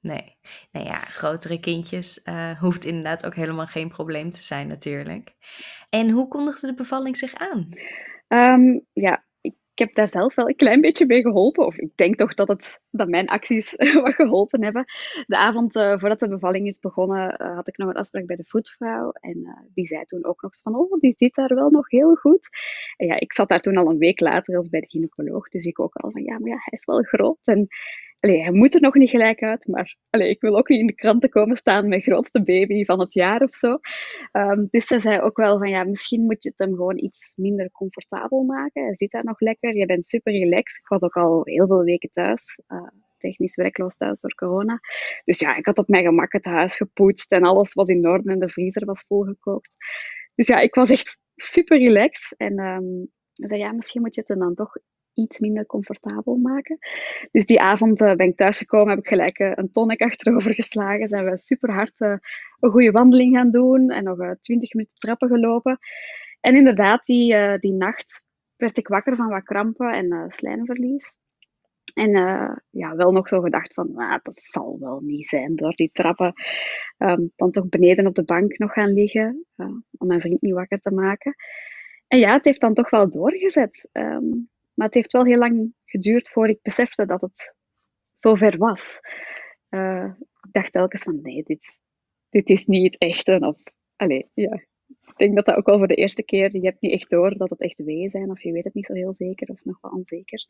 Nee, 0.00 0.36
nou 0.72 0.86
ja, 0.86 0.98
grotere 0.98 1.60
kindjes 1.60 2.26
uh, 2.28 2.60
hoeft 2.60 2.84
inderdaad 2.84 3.26
ook 3.26 3.34
helemaal 3.34 3.66
geen 3.66 3.88
probleem 3.88 4.30
te 4.30 4.42
zijn 4.42 4.66
natuurlijk. 4.66 5.34
En 5.88 6.10
hoe 6.10 6.28
kondigde 6.28 6.66
de 6.66 6.74
bevalling 6.74 7.16
zich 7.16 7.34
aan? 7.34 7.68
Um, 8.28 8.86
ja, 8.92 9.23
ik 9.74 9.80
heb 9.80 9.94
daar 9.94 10.08
zelf 10.08 10.34
wel 10.34 10.48
een 10.48 10.56
klein 10.56 10.80
beetje 10.80 11.06
mee 11.06 11.22
geholpen. 11.22 11.66
Of 11.66 11.76
ik 11.76 11.90
denk 11.94 12.16
toch 12.16 12.34
dat, 12.34 12.48
het, 12.48 12.80
dat 12.90 13.08
mijn 13.08 13.28
acties 13.28 13.74
wat 14.02 14.14
geholpen 14.14 14.62
hebben. 14.62 14.84
De 15.26 15.36
avond 15.36 15.76
uh, 15.76 15.98
voordat 15.98 16.18
de 16.18 16.28
bevalling 16.28 16.66
is 16.66 16.78
begonnen, 16.78 17.42
uh, 17.42 17.54
had 17.54 17.68
ik 17.68 17.76
nog 17.76 17.88
een 17.88 17.96
afspraak 17.96 18.26
bij 18.26 18.36
de 18.36 18.44
voetvrouw. 18.46 19.10
En 19.12 19.38
uh, 19.38 19.50
die 19.74 19.86
zei 19.86 20.04
toen 20.04 20.24
ook 20.24 20.42
nog 20.42 20.52
eens 20.52 20.60
van, 20.62 20.76
oh, 20.76 21.00
die 21.00 21.12
zit 21.16 21.34
daar 21.34 21.54
wel 21.54 21.70
nog 21.70 21.90
heel 21.90 22.14
goed. 22.14 22.48
En 22.96 23.06
ja, 23.06 23.20
ik 23.20 23.32
zat 23.32 23.48
daar 23.48 23.60
toen 23.60 23.76
al 23.76 23.90
een 23.90 23.98
week 23.98 24.20
later 24.20 24.56
als 24.56 24.68
bij 24.68 24.80
de 24.80 24.88
gynaecoloog. 24.88 25.48
Dus 25.48 25.64
ik 25.64 25.80
ook 25.80 25.94
al 25.94 26.10
van, 26.10 26.22
ja, 26.22 26.38
maar 26.38 26.50
ja, 26.50 26.56
hij 26.56 26.78
is 26.78 26.84
wel 26.84 27.02
groot. 27.02 27.46
En 27.46 27.66
Hij 28.32 28.52
moet 28.52 28.74
er 28.74 28.80
nog 28.80 28.94
niet 28.94 29.10
gelijk 29.10 29.42
uit, 29.42 29.66
maar 29.66 29.96
ik 30.10 30.40
wil 30.40 30.56
ook 30.56 30.68
niet 30.68 30.80
in 30.80 30.86
de 30.86 30.94
kranten 30.94 31.30
komen 31.30 31.56
staan 31.56 31.88
met 31.88 32.02
grootste 32.02 32.42
baby 32.42 32.84
van 32.84 33.00
het 33.00 33.12
jaar 33.12 33.42
of 33.42 33.54
zo. 33.54 33.78
Um, 34.32 34.68
dus 34.70 34.86
ze 34.86 35.00
zei 35.00 35.20
ook 35.20 35.36
wel 35.36 35.58
van 35.58 35.68
ja, 35.68 35.84
misschien 35.84 36.22
moet 36.24 36.42
je 36.42 36.48
het 36.48 36.58
hem 36.58 36.74
gewoon 36.74 36.98
iets 36.98 37.32
minder 37.36 37.70
comfortabel 37.70 38.42
maken. 38.42 38.84
Hij 38.84 38.96
zit 38.96 39.10
daar 39.10 39.24
nog 39.24 39.40
lekker, 39.40 39.76
je 39.76 39.86
bent 39.86 40.04
super 40.04 40.32
relaxed. 40.32 40.78
Ik 40.78 40.88
was 40.88 41.02
ook 41.02 41.16
al 41.16 41.40
heel 41.44 41.66
veel 41.66 41.82
weken 41.82 42.10
thuis. 42.10 42.60
Uh, 42.68 42.88
technisch 43.18 43.56
werkloos 43.56 43.96
thuis 43.96 44.20
door 44.20 44.34
corona. 44.34 44.80
Dus 45.24 45.38
ja, 45.38 45.56
ik 45.56 45.66
had 45.66 45.78
op 45.78 45.88
mijn 45.88 46.04
gemak 46.04 46.32
het 46.32 46.44
huis 46.44 46.76
gepoetst 46.76 47.32
en 47.32 47.42
alles 47.42 47.72
was 47.72 47.88
in 47.88 48.08
orde 48.08 48.30
en 48.30 48.38
de 48.38 48.48
vriezer 48.48 48.86
was 48.86 49.04
volgekookt. 49.08 49.76
Dus 50.34 50.46
ja, 50.46 50.58
ik 50.58 50.74
was 50.74 50.90
echt 50.90 51.18
super 51.34 51.78
relaxed. 51.78 52.38
En 52.38 52.58
um, 52.58 53.10
zei, 53.32 53.60
ja, 53.60 53.72
misschien 53.72 54.00
moet 54.00 54.14
je 54.14 54.22
het 54.26 54.38
dan 54.38 54.54
toch 54.54 54.76
iets 55.14 55.38
minder 55.38 55.66
comfortabel 55.66 56.36
maken. 56.36 56.78
Dus 57.30 57.44
die 57.44 57.60
avond 57.60 58.00
uh, 58.00 58.12
ben 58.12 58.28
ik 58.28 58.36
thuisgekomen, 58.36 58.88
heb 58.88 58.98
ik 58.98 59.08
gelijk 59.08 59.38
uh, 59.38 59.52
een 59.54 59.70
tonic 59.70 60.00
achterover 60.00 60.54
geslagen. 60.54 61.08
Zijn 61.08 61.24
we 61.24 61.38
super 61.38 61.72
hard 61.72 62.00
uh, 62.00 62.16
een 62.60 62.70
goede 62.70 62.90
wandeling 62.90 63.36
gaan 63.36 63.50
doen 63.50 63.90
en 63.90 64.04
nog 64.04 64.36
twintig 64.40 64.74
minuten 64.74 64.98
trappen 64.98 65.28
gelopen. 65.28 65.78
En 66.40 66.56
inderdaad, 66.56 67.04
die, 67.04 67.58
die 67.58 67.72
nacht 67.72 68.24
werd 68.56 68.78
ik 68.78 68.88
wakker 68.88 69.16
van 69.16 69.28
wat 69.28 69.42
krampen 69.42 69.92
en 69.92 70.32
slijmverlies. 70.36 71.16
En 71.94 72.10
ja, 72.70 72.96
wel 72.96 73.12
nog 73.12 73.28
zo 73.28 73.40
gedacht 73.40 73.74
van, 73.74 73.96
ah, 73.96 74.18
dat 74.22 74.38
zal 74.38 74.76
wel 74.80 75.00
niet 75.00 75.26
zijn 75.26 75.56
door 75.56 75.74
die 75.74 75.90
trappen. 75.92 76.32
Um, 76.98 77.32
dan 77.36 77.50
toch 77.50 77.68
beneden 77.68 78.06
op 78.06 78.14
de 78.14 78.24
bank 78.24 78.58
nog 78.58 78.72
gaan 78.72 78.92
liggen, 78.92 79.46
om 79.98 80.06
mijn 80.06 80.20
vriend 80.20 80.42
niet 80.42 80.54
wakker 80.54 80.80
te 80.80 80.90
maken. 80.90 81.34
En 82.06 82.18
ja, 82.18 82.32
het 82.32 82.44
heeft 82.44 82.60
dan 82.60 82.74
toch 82.74 82.90
wel 82.90 83.10
doorgezet. 83.10 83.88
Um, 83.92 84.50
maar 84.74 84.86
het 84.86 84.94
heeft 84.94 85.12
wel 85.12 85.24
heel 85.24 85.38
lang 85.38 85.74
geduurd 85.84 86.28
voor 86.28 86.48
ik 86.48 86.58
besefte 86.62 87.06
dat 87.06 87.20
het 87.20 87.54
zover 88.14 88.58
was. 88.58 89.00
Uh, 89.70 90.12
ik 90.42 90.52
dacht 90.52 90.72
telkens 90.72 91.02
van 91.02 91.20
nee, 91.22 91.42
dit, 91.42 91.78
dit 92.28 92.48
is 92.48 92.66
niet 92.66 92.92
het 92.92 93.02
echte. 93.02 93.38
Of, 93.40 93.62
allez, 93.96 94.26
ja. 94.34 94.62
Ik 94.86 95.16
denk 95.16 95.34
dat 95.34 95.44
dat 95.44 95.56
ook 95.56 95.66
wel 95.66 95.78
voor 95.78 95.86
de 95.86 95.94
eerste 95.94 96.22
keer, 96.22 96.56
je 96.56 96.66
hebt 96.66 96.80
niet 96.80 96.92
echt 96.92 97.10
door 97.10 97.36
dat 97.36 97.50
het 97.50 97.60
echt 97.60 97.84
weeën 97.84 98.10
zijn, 98.10 98.30
of 98.30 98.42
je 98.42 98.52
weet 98.52 98.64
het 98.64 98.74
niet 98.74 98.86
zo 98.86 98.92
heel 98.92 99.14
zeker, 99.14 99.48
of 99.48 99.64
nog 99.64 99.80
wat 99.80 99.92
onzeker. 99.92 100.46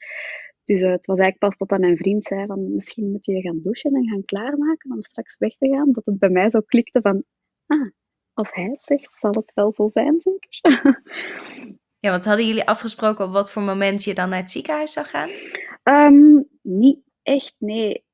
Dus 0.64 0.80
uh, 0.80 0.90
het 0.90 1.06
was 1.06 1.18
eigenlijk 1.18 1.38
pas 1.38 1.56
totdat 1.56 1.80
mijn 1.80 1.96
vriend 1.96 2.24
zei 2.24 2.46
van 2.46 2.74
misschien 2.74 3.10
moet 3.10 3.26
je 3.26 3.40
gaan 3.40 3.60
douchen 3.62 3.94
en 3.94 4.08
gaan 4.08 4.24
klaarmaken 4.24 4.92
om 4.92 5.02
straks 5.02 5.36
weg 5.38 5.56
te 5.56 5.68
gaan, 5.68 5.92
dat 5.92 6.04
het 6.04 6.18
bij 6.18 6.28
mij 6.28 6.50
zo 6.50 6.60
klikte 6.60 7.00
van 7.00 7.24
ah, 7.66 7.86
als 8.32 8.52
hij 8.52 8.64
het 8.64 8.82
zegt, 8.82 9.14
zal 9.14 9.32
het 9.32 9.52
wel 9.54 9.72
zo 9.72 9.88
zijn 9.88 10.20
zeker. 10.20 10.60
Ja, 12.04 12.10
wat 12.10 12.24
hadden 12.24 12.46
jullie 12.46 12.66
afgesproken 12.66 13.24
op 13.24 13.32
wat 13.32 13.50
voor 13.50 13.62
moment 13.62 14.04
je 14.04 14.14
dan 14.14 14.28
naar 14.28 14.40
het 14.40 14.50
ziekenhuis 14.50 14.92
zou 14.92 15.06
gaan? 15.06 15.30
Um, 15.82 16.48
niet 16.62 16.98
echt, 17.22 17.54
nee. 17.58 18.04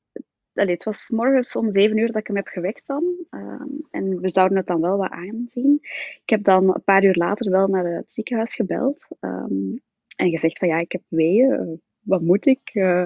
Allee, 0.54 0.72
het 0.72 0.84
was 0.84 1.08
morgens 1.08 1.56
om 1.56 1.70
zeven 1.70 1.96
uur 1.96 2.06
dat 2.06 2.16
ik 2.16 2.26
hem 2.26 2.36
heb 2.36 2.46
gewekt 2.46 2.86
dan. 2.86 3.04
Um, 3.30 3.86
en 3.90 4.20
we 4.20 4.30
zouden 4.30 4.56
het 4.56 4.66
dan 4.66 4.80
wel 4.80 4.96
wat 4.96 5.10
aanzien. 5.10 5.78
Ik 6.22 6.30
heb 6.30 6.44
dan 6.44 6.74
een 6.74 6.82
paar 6.84 7.04
uur 7.04 7.14
later 7.14 7.50
wel 7.50 7.66
naar 7.66 7.84
het 7.84 8.12
ziekenhuis 8.12 8.54
gebeld. 8.54 9.06
Um, 9.20 9.80
en 10.16 10.30
gezegd 10.30 10.58
van 10.58 10.68
ja, 10.68 10.78
ik 10.78 10.92
heb 10.92 11.02
weeën. 11.08 11.80
Wat 12.00 12.20
moet 12.20 12.46
ik? 12.46 12.70
Uh, 12.74 13.04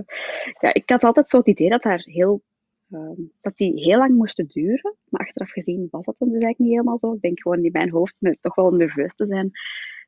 ja, 0.60 0.74
ik 0.74 0.90
had 0.90 1.04
altijd 1.04 1.28
zo 1.28 1.38
het 1.38 1.48
idee 1.48 1.68
dat 1.68 1.82
daar 1.82 2.02
heel 2.04 2.42
ehm, 2.90 3.20
dat 3.40 3.56
die 3.56 3.72
heel 3.80 3.98
lang 3.98 4.16
moesten 4.16 4.46
duren. 4.46 4.96
Maar 5.08 5.20
achteraf 5.20 5.50
gezien 5.50 5.88
was 5.90 6.04
dat 6.04 6.16
dan 6.18 6.28
dus 6.28 6.42
eigenlijk 6.42 6.58
niet 6.58 6.70
helemaal 6.70 6.98
zo. 6.98 7.12
Ik 7.12 7.20
denk 7.20 7.40
gewoon 7.40 7.64
in 7.64 7.72
mijn 7.72 7.90
hoofd 7.90 8.14
met 8.18 8.36
toch 8.40 8.54
wel 8.54 8.70
nerveus 8.70 9.14
te 9.14 9.26
zijn, 9.26 9.52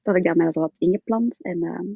dat 0.06 0.16
ik 0.16 0.24
dat 0.24 0.36
mij 0.36 0.52
zo 0.52 0.60
had 0.60 0.74
ingepland. 0.78 1.42
En 1.42 1.62
ehm, 1.62 1.86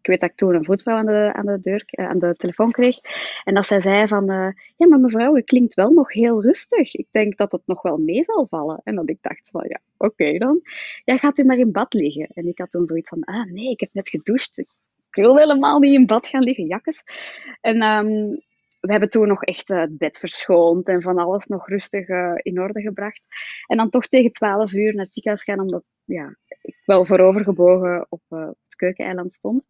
ik 0.00 0.06
weet 0.06 0.20
dat 0.20 0.30
ik 0.30 0.36
toen 0.36 0.54
een 0.54 0.64
voetvrouw 0.64 0.96
aan 0.96 1.06
de, 1.06 1.30
aan 1.32 1.46
de 1.46 1.60
deur, 1.60 1.84
uh, 1.90 2.08
aan 2.08 2.18
de 2.18 2.34
telefoon 2.34 2.70
kreeg. 2.70 2.98
En 3.44 3.54
dat 3.54 3.66
zij 3.66 3.80
zei 3.80 4.08
van, 4.08 4.30
uh, 4.30 4.48
ja, 4.76 4.86
maar 4.86 5.00
mevrouw, 5.00 5.36
u 5.36 5.40
klinkt 5.40 5.74
wel 5.74 5.90
nog 5.90 6.12
heel 6.12 6.42
rustig. 6.42 6.94
Ik 6.94 7.06
denk 7.10 7.36
dat 7.36 7.52
het 7.52 7.62
nog 7.64 7.82
wel 7.82 7.96
mee 7.96 8.24
zal 8.24 8.46
vallen. 8.50 8.80
En 8.84 8.94
dat 8.94 9.08
ik 9.08 9.18
dacht 9.20 9.48
van, 9.50 9.64
ja, 9.68 9.80
oké 9.96 10.38
dan. 10.38 10.60
Ja, 11.04 11.16
gaat 11.16 11.38
u 11.38 11.44
maar 11.44 11.58
in 11.58 11.72
bad 11.72 11.94
liggen. 11.94 12.28
En 12.34 12.46
ik 12.46 12.58
had 12.58 12.70
toen 12.70 12.86
zoiets 12.86 13.08
van, 13.08 13.24
ah 13.24 13.50
nee, 13.50 13.70
ik 13.70 13.80
heb 13.80 13.90
net 13.92 14.08
gedoucht. 14.08 14.58
Ik 14.58 14.68
wil 15.10 15.36
helemaal 15.36 15.78
niet 15.78 15.94
in 15.94 16.06
bad 16.06 16.26
gaan 16.28 16.42
liggen, 16.42 16.66
jakkes. 16.66 17.02
En 17.60 17.82
um, 17.82 18.40
we 18.88 18.94
hebben 18.94 19.10
toen 19.10 19.28
nog 19.28 19.42
echt 19.42 19.70
uh, 19.70 19.80
het 19.80 19.98
bed 19.98 20.18
verschoond 20.18 20.88
en 20.88 21.02
van 21.02 21.18
alles 21.18 21.46
nog 21.46 21.68
rustig 21.68 22.08
uh, 22.08 22.32
in 22.36 22.60
orde 22.60 22.80
gebracht. 22.80 23.22
En 23.66 23.76
dan 23.76 23.90
toch 23.90 24.06
tegen 24.06 24.32
12 24.32 24.72
uur 24.72 24.94
naar 24.94 25.04
het 25.04 25.12
ziekenhuis 25.12 25.44
gaan, 25.44 25.60
omdat 25.60 25.84
ja, 26.04 26.36
ik 26.60 26.76
wel 26.84 27.04
voorovergebogen 27.04 28.06
op 28.08 28.22
uh, 28.30 28.40
het 28.40 28.76
keukeneiland 28.76 29.32
stond. 29.32 29.66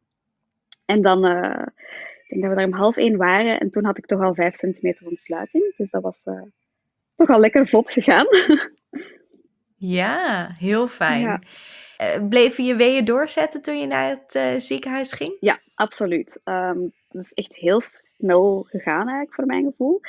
En 0.84 1.02
dan, 1.02 1.24
ik 1.24 2.28
denk 2.28 2.42
dat 2.42 2.50
we 2.50 2.56
daar 2.56 2.64
om 2.64 2.72
half 2.72 2.96
één 2.96 3.16
waren 3.16 3.60
en 3.60 3.70
toen 3.70 3.84
had 3.84 3.98
ik 3.98 4.06
toch 4.06 4.20
al 4.20 4.34
5 4.34 4.54
centimeter 4.54 5.06
ontsluiting. 5.06 5.76
Dus 5.76 5.90
dat 5.90 6.02
was 6.02 6.22
toch 7.14 7.28
al 7.28 7.40
lekker 7.40 7.66
vlot 7.66 7.90
gegaan. 7.90 8.26
ja, 9.98 10.48
heel 10.58 10.86
fijn. 10.86 11.20
Ja. 11.20 11.42
Bleven 12.28 12.64
je 12.64 12.74
weeën 12.74 13.04
doorzetten 13.04 13.62
toen 13.62 13.78
je 13.78 13.86
naar 13.86 14.18
het 14.24 14.62
ziekenhuis 14.62 15.12
ging? 15.12 15.36
Ja, 15.40 15.60
absoluut. 15.74 16.40
Um, 16.44 16.92
dat 17.08 17.22
is 17.22 17.32
echt 17.32 17.54
heel 17.54 17.80
snel 17.80 18.66
gegaan 18.68 19.00
eigenlijk 19.00 19.34
voor 19.34 19.46
mijn 19.46 19.64
gevoel. 19.64 20.00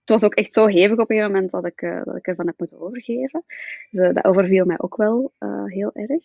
Het 0.00 0.20
was 0.20 0.24
ook 0.24 0.34
echt 0.34 0.52
zo 0.52 0.66
hevig 0.66 0.98
op 0.98 1.10
een 1.10 1.22
moment 1.22 1.50
dat 1.50 1.66
ik, 1.66 1.82
uh, 1.82 2.04
dat 2.04 2.16
ik 2.16 2.26
ervan 2.26 2.46
heb 2.46 2.58
moeten 2.58 2.80
overgeven. 2.80 3.44
Dus, 3.90 4.14
dat 4.14 4.24
overviel 4.24 4.64
mij 4.64 4.78
ook 4.78 4.96
wel 4.96 5.32
heel 5.64 5.90
erg. 5.92 6.24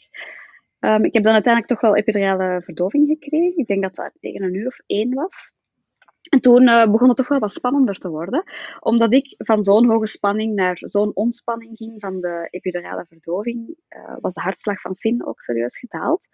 Um, 0.79 1.05
ik 1.05 1.13
heb 1.13 1.23
dan 1.23 1.33
uiteindelijk 1.33 1.73
toch 1.73 1.81
wel 1.81 1.95
epidurale 1.95 2.61
verdoving 2.63 3.07
gekregen. 3.07 3.57
Ik 3.57 3.67
denk 3.67 3.81
dat 3.81 3.95
dat 3.95 4.11
tegen 4.19 4.43
een 4.43 4.55
uur 4.55 4.67
of 4.67 4.79
één 4.85 5.13
was. 5.13 5.53
En 6.29 6.39
toen 6.39 6.65
begon 6.91 7.07
het 7.07 7.17
toch 7.17 7.27
wel 7.27 7.39
wat 7.39 7.51
spannender 7.51 7.95
te 7.95 8.09
worden, 8.09 8.43
omdat 8.79 9.13
ik 9.13 9.35
van 9.37 9.63
zo'n 9.63 9.89
hoge 9.89 10.07
spanning 10.07 10.55
naar 10.55 10.77
zo'n 10.79 11.15
ontspanning 11.15 11.77
ging 11.77 11.93
van 11.97 12.21
de 12.21 12.47
epidurale 12.49 13.05
verdoving, 13.07 13.77
was 14.19 14.33
de 14.33 14.41
hartslag 14.41 14.81
van 14.81 14.95
Finn 14.95 15.25
ook 15.25 15.41
serieus 15.41 15.77
gedaald. 15.77 16.27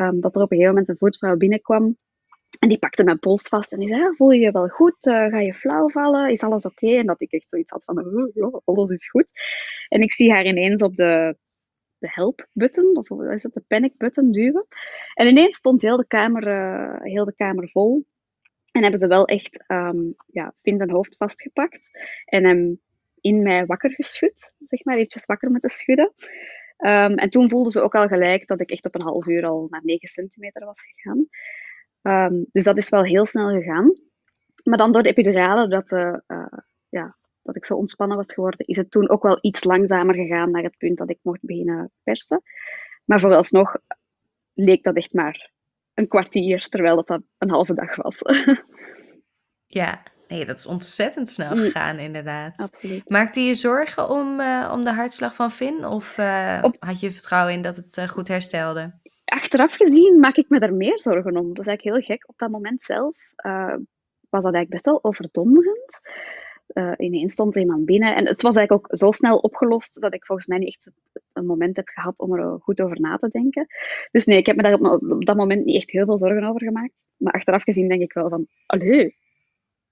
Um, 0.00 0.20
dat 0.20 0.36
er 0.36 0.42
op 0.42 0.50
een 0.50 0.56
gegeven 0.56 0.74
moment 0.74 0.88
een 0.88 0.96
voetvrouw 0.96 1.36
binnenkwam 1.36 1.96
en 2.58 2.68
die 2.68 2.78
pakte 2.78 3.04
mijn 3.04 3.18
pols 3.18 3.48
vast 3.48 3.72
en 3.72 3.78
die 3.78 3.88
zei, 3.88 4.14
voel 4.14 4.30
je 4.30 4.40
je 4.40 4.50
wel 4.50 4.68
goed? 4.68 5.06
Uh, 5.06 5.26
ga 5.26 5.40
je 5.40 5.54
flauw 5.54 5.88
vallen? 5.88 6.30
Is 6.30 6.42
alles 6.42 6.64
oké? 6.64 6.96
En 6.96 7.06
dat 7.06 7.20
ik 7.20 7.32
echt 7.32 7.50
zoiets 7.50 7.70
had 7.70 7.84
van, 7.84 8.30
ja, 8.34 8.60
alles 8.64 8.90
is 8.90 9.08
goed. 9.08 9.30
En 9.88 10.00
ik 10.00 10.12
zie 10.12 10.32
haar 10.32 10.46
ineens 10.46 10.82
op 10.82 10.96
de, 10.96 11.36
de 11.98 12.08
help-button, 12.10 12.96
of 12.96 13.10
is 13.10 13.42
dat, 13.42 13.54
de 13.54 13.64
panic-button 13.66 14.32
duwen. 14.32 14.66
En 15.14 15.26
ineens 15.26 15.56
stond 15.56 15.82
heel 15.82 15.96
de 15.96 16.06
kamer, 16.06 16.44
heel 17.02 17.24
de 17.24 17.34
kamer 17.34 17.68
vol. 17.68 18.06
En 18.74 18.82
hebben 18.82 19.00
ze 19.00 19.06
wel 19.06 19.24
echt 19.24 19.64
um, 19.68 20.14
ja, 20.26 20.54
Finn 20.62 20.78
zijn 20.78 20.90
hoofd 20.90 21.16
vastgepakt 21.16 21.90
en 22.24 22.44
hem 22.44 22.80
in 23.20 23.42
mij 23.42 23.66
wakker 23.66 23.90
geschud, 23.90 24.54
zeg 24.68 24.84
maar, 24.84 24.94
eventjes 24.94 25.24
wakker 25.24 25.50
moeten 25.50 25.70
schudden. 25.70 26.12
Um, 26.78 27.14
en 27.14 27.28
toen 27.28 27.48
voelden 27.48 27.72
ze 27.72 27.80
ook 27.80 27.94
al 27.94 28.06
gelijk 28.06 28.46
dat 28.46 28.60
ik 28.60 28.70
echt 28.70 28.84
op 28.84 28.94
een 28.94 29.02
half 29.02 29.26
uur 29.26 29.46
al 29.46 29.66
naar 29.70 29.80
9 29.84 30.08
centimeter 30.08 30.64
was 30.64 30.82
gegaan. 30.82 31.28
Um, 32.32 32.46
dus 32.52 32.64
dat 32.64 32.78
is 32.78 32.88
wel 32.88 33.04
heel 33.04 33.26
snel 33.26 33.48
gegaan. 33.48 33.98
Maar 34.64 34.78
dan 34.78 34.92
door 34.92 35.02
de 35.02 35.08
epidurale, 35.08 35.68
dat, 35.68 35.90
uh, 35.90 36.16
uh, 36.26 36.46
ja, 36.88 37.16
dat 37.42 37.56
ik 37.56 37.64
zo 37.64 37.74
ontspannen 37.74 38.16
was 38.16 38.32
geworden, 38.32 38.66
is 38.66 38.76
het 38.76 38.90
toen 38.90 39.08
ook 39.08 39.22
wel 39.22 39.38
iets 39.40 39.64
langzamer 39.64 40.14
gegaan 40.14 40.50
naar 40.50 40.62
het 40.62 40.78
punt 40.78 40.98
dat 40.98 41.10
ik 41.10 41.18
mocht 41.22 41.40
beginnen 41.42 41.90
persen. 42.02 42.42
Maar 43.04 43.20
vooralsnog 43.20 43.76
leek 44.54 44.82
dat 44.82 44.96
echt 44.96 45.12
maar 45.12 45.52
een 45.94 46.08
kwartier, 46.08 46.68
terwijl 46.68 46.96
dat, 46.96 47.06
dat 47.06 47.22
een 47.38 47.50
halve 47.50 47.74
dag 47.74 47.96
was. 47.96 48.18
ja, 49.80 50.02
nee, 50.28 50.44
dat 50.44 50.58
is 50.58 50.66
ontzettend 50.66 51.30
snel 51.30 51.56
mm. 51.56 51.62
gegaan, 51.62 51.98
inderdaad. 51.98 52.56
Absoluut. 52.56 53.08
Maakte 53.08 53.40
je 53.40 53.54
zorgen 53.54 54.08
om, 54.08 54.40
uh, 54.40 54.70
om 54.72 54.84
de 54.84 54.92
hartslag 54.92 55.34
van 55.34 55.50
Finn? 55.50 55.86
Of 55.86 56.18
Op... 56.62 56.76
had 56.78 57.00
je 57.00 57.12
vertrouwen 57.12 57.52
in 57.52 57.62
dat 57.62 57.76
het 57.76 58.10
goed 58.10 58.28
herstelde? 58.28 59.02
achteraf 59.24 59.74
gezien 59.74 60.18
maak 60.18 60.36
ik 60.36 60.48
me 60.48 60.60
daar 60.60 60.74
meer 60.74 61.00
zorgen 61.00 61.36
om. 61.36 61.48
Dat 61.48 61.58
is 61.58 61.66
eigenlijk 61.66 61.82
heel 61.82 62.16
gek. 62.16 62.28
Op 62.28 62.38
dat 62.38 62.50
moment 62.50 62.82
zelf 62.82 63.16
was 64.30 64.42
dat 64.42 64.54
eigenlijk 64.54 64.70
best 64.70 64.84
wel 64.84 65.04
overdonderend. 65.04 66.00
Ineens 66.96 67.32
stond 67.32 67.56
iemand 67.56 67.84
binnen. 67.84 68.16
En 68.16 68.26
het 68.26 68.42
was 68.42 68.56
eigenlijk 68.56 68.90
ook 68.90 68.96
zo 68.96 69.10
snel 69.10 69.38
opgelost 69.38 70.00
dat 70.00 70.14
ik 70.14 70.26
volgens 70.26 70.46
mij 70.46 70.58
niet 70.58 70.68
echt 70.68 70.90
een 71.44 71.50
moment 71.50 71.76
heb 71.76 71.88
gehad 71.88 72.18
om 72.18 72.34
er 72.34 72.58
goed 72.60 72.82
over 72.82 73.00
na 73.00 73.16
te 73.16 73.28
denken. 73.28 73.66
Dus 74.10 74.24
nee, 74.24 74.38
ik 74.38 74.46
heb 74.46 74.56
me 74.56 74.62
daar 74.62 74.74
op, 74.74 75.02
op 75.10 75.24
dat 75.24 75.36
moment 75.36 75.64
niet 75.64 75.76
echt 75.76 75.90
heel 75.90 76.04
veel 76.04 76.18
zorgen 76.18 76.44
over 76.44 76.62
gemaakt. 76.62 77.04
Maar 77.16 77.32
achteraf 77.32 77.62
gezien 77.62 77.88
denk 77.88 78.02
ik 78.02 78.12
wel 78.12 78.28
van, 78.28 78.46
allee, 78.66 79.16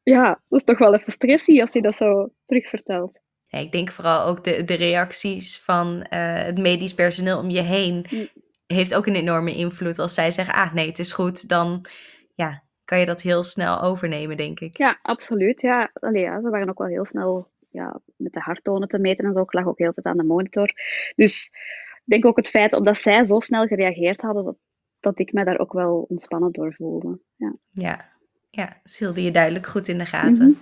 ja, 0.02 0.42
dat 0.48 0.60
is 0.60 0.64
toch 0.64 0.78
wel 0.78 0.94
even 0.94 1.12
stressy 1.12 1.60
als 1.60 1.72
je 1.72 1.82
dat 1.82 1.94
zo 1.94 2.28
terugvertelt. 2.44 3.20
Ja, 3.46 3.58
ik 3.58 3.72
denk 3.72 3.90
vooral 3.90 4.26
ook 4.26 4.44
de, 4.44 4.64
de 4.64 4.74
reacties 4.74 5.62
van 5.62 6.06
uh, 6.10 6.42
het 6.42 6.58
medisch 6.58 6.94
personeel 6.94 7.38
om 7.38 7.50
je 7.50 7.62
heen. 7.62 8.06
Mm 8.10 8.28
heeft 8.72 8.94
ook 8.94 9.06
een 9.06 9.14
enorme 9.14 9.54
invloed. 9.54 9.98
Als 9.98 10.14
zij 10.14 10.30
zeggen, 10.30 10.54
ah 10.54 10.72
nee, 10.72 10.86
het 10.86 10.98
is 10.98 11.12
goed, 11.12 11.48
dan 11.48 11.86
ja, 12.34 12.62
kan 12.84 12.98
je 12.98 13.04
dat 13.04 13.20
heel 13.20 13.42
snel 13.42 13.80
overnemen, 13.80 14.36
denk 14.36 14.60
ik. 14.60 14.78
Ja, 14.78 14.98
absoluut. 15.02 15.60
Ja, 15.60 15.90
Allee, 15.94 16.22
ja 16.22 16.40
ze 16.40 16.50
waren 16.50 16.68
ook 16.68 16.78
wel 16.78 16.88
heel 16.88 17.04
snel 17.04 17.50
ja, 17.72 18.00
met 18.16 18.32
de 18.32 18.40
harttonen 18.40 18.88
te 18.88 18.98
meten 18.98 19.24
en 19.24 19.32
zo. 19.32 19.40
Ik 19.40 19.52
lag 19.52 19.66
ook 19.66 19.78
heel 19.78 19.92
tijd 19.92 20.06
aan 20.06 20.16
de 20.16 20.24
monitor. 20.24 20.72
Dus 21.16 21.50
ik 21.94 22.02
denk 22.04 22.24
ook 22.24 22.36
het 22.36 22.48
feit 22.48 22.72
omdat 22.72 22.96
zij 22.96 23.24
zo 23.24 23.40
snel 23.40 23.66
gereageerd 23.66 24.20
hadden, 24.20 24.44
dat, 24.44 24.56
dat 25.00 25.18
ik 25.18 25.32
me 25.32 25.44
daar 25.44 25.58
ook 25.58 25.72
wel 25.72 26.06
ontspannen 26.08 26.52
door 26.52 26.74
voelde. 26.74 27.20
Ja, 27.36 27.54
ja, 27.70 28.08
ja 28.50 28.80
ze 28.84 29.04
hielden 29.04 29.22
je 29.22 29.30
duidelijk 29.30 29.66
goed 29.66 29.88
in 29.88 29.98
de 29.98 30.06
gaten. 30.06 30.48
Mhm. 30.48 30.58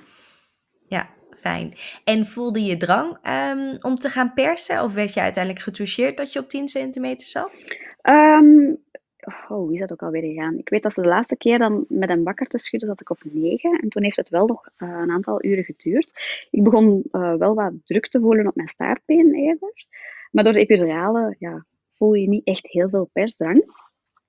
Ja, 0.87 1.09
fijn. 1.41 1.75
En 2.05 2.27
voelde 2.27 2.63
je 2.63 2.77
drang 2.77 3.19
um, 3.29 3.77
om 3.81 3.97
te 3.97 4.09
gaan 4.09 4.35
persen? 4.35 4.83
Of 4.83 4.93
werd 4.93 5.15
je 5.15 5.21
uiteindelijk 5.21 5.65
getoucheerd 5.65 6.17
dat 6.17 6.33
je 6.33 6.39
op 6.39 6.49
10 6.49 6.69
centimeter 6.69 7.27
zat? 7.27 7.77
Um, 8.03 8.85
oh, 9.27 9.47
hoe 9.47 9.73
is 9.73 9.81
dat 9.81 9.93
ook 9.93 10.03
alweer 10.03 10.23
gegaan? 10.23 10.59
Ik 10.59 10.69
weet 10.69 10.83
dat 10.83 10.93
ze 10.93 11.03
de 11.03 11.09
laatste 11.09 11.37
keer 11.37 11.59
dan 11.59 11.85
met 11.89 12.11
een 12.11 12.23
wakker 12.23 12.47
te 12.47 12.59
schudden 12.59 12.89
zat 12.89 13.01
ik 13.01 13.11
op 13.11 13.19
9. 13.23 13.79
En 13.81 13.89
toen 13.89 14.03
heeft 14.03 14.17
het 14.17 14.29
wel 14.29 14.47
nog 14.47 14.69
uh, 14.79 14.89
een 14.89 15.11
aantal 15.11 15.45
uren 15.45 15.65
geduurd. 15.65 16.13
Ik 16.51 16.63
begon 16.63 17.03
uh, 17.13 17.35
wel 17.35 17.55
wat 17.55 17.73
druk 17.85 18.09
te 18.09 18.21
voelen 18.21 18.47
op 18.47 18.55
mijn 18.55 18.69
staartbeen 18.69 19.35
eerder. 19.35 19.87
Maar 20.31 20.45
door 20.45 20.53
de 20.53 20.59
epidurale 20.59 21.37
ja, 21.39 21.65
voel 21.95 22.15
je 22.15 22.29
niet 22.29 22.47
echt 22.47 22.67
heel 22.67 22.89
veel 22.89 23.11
persdrang. 23.13 23.65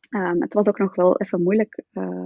Um, 0.10 0.42
het 0.42 0.54
was 0.54 0.68
ook 0.68 0.78
nog 0.78 0.96
wel 0.96 1.18
even 1.18 1.44
moeilijk 1.44 1.84
uh, 1.94 2.26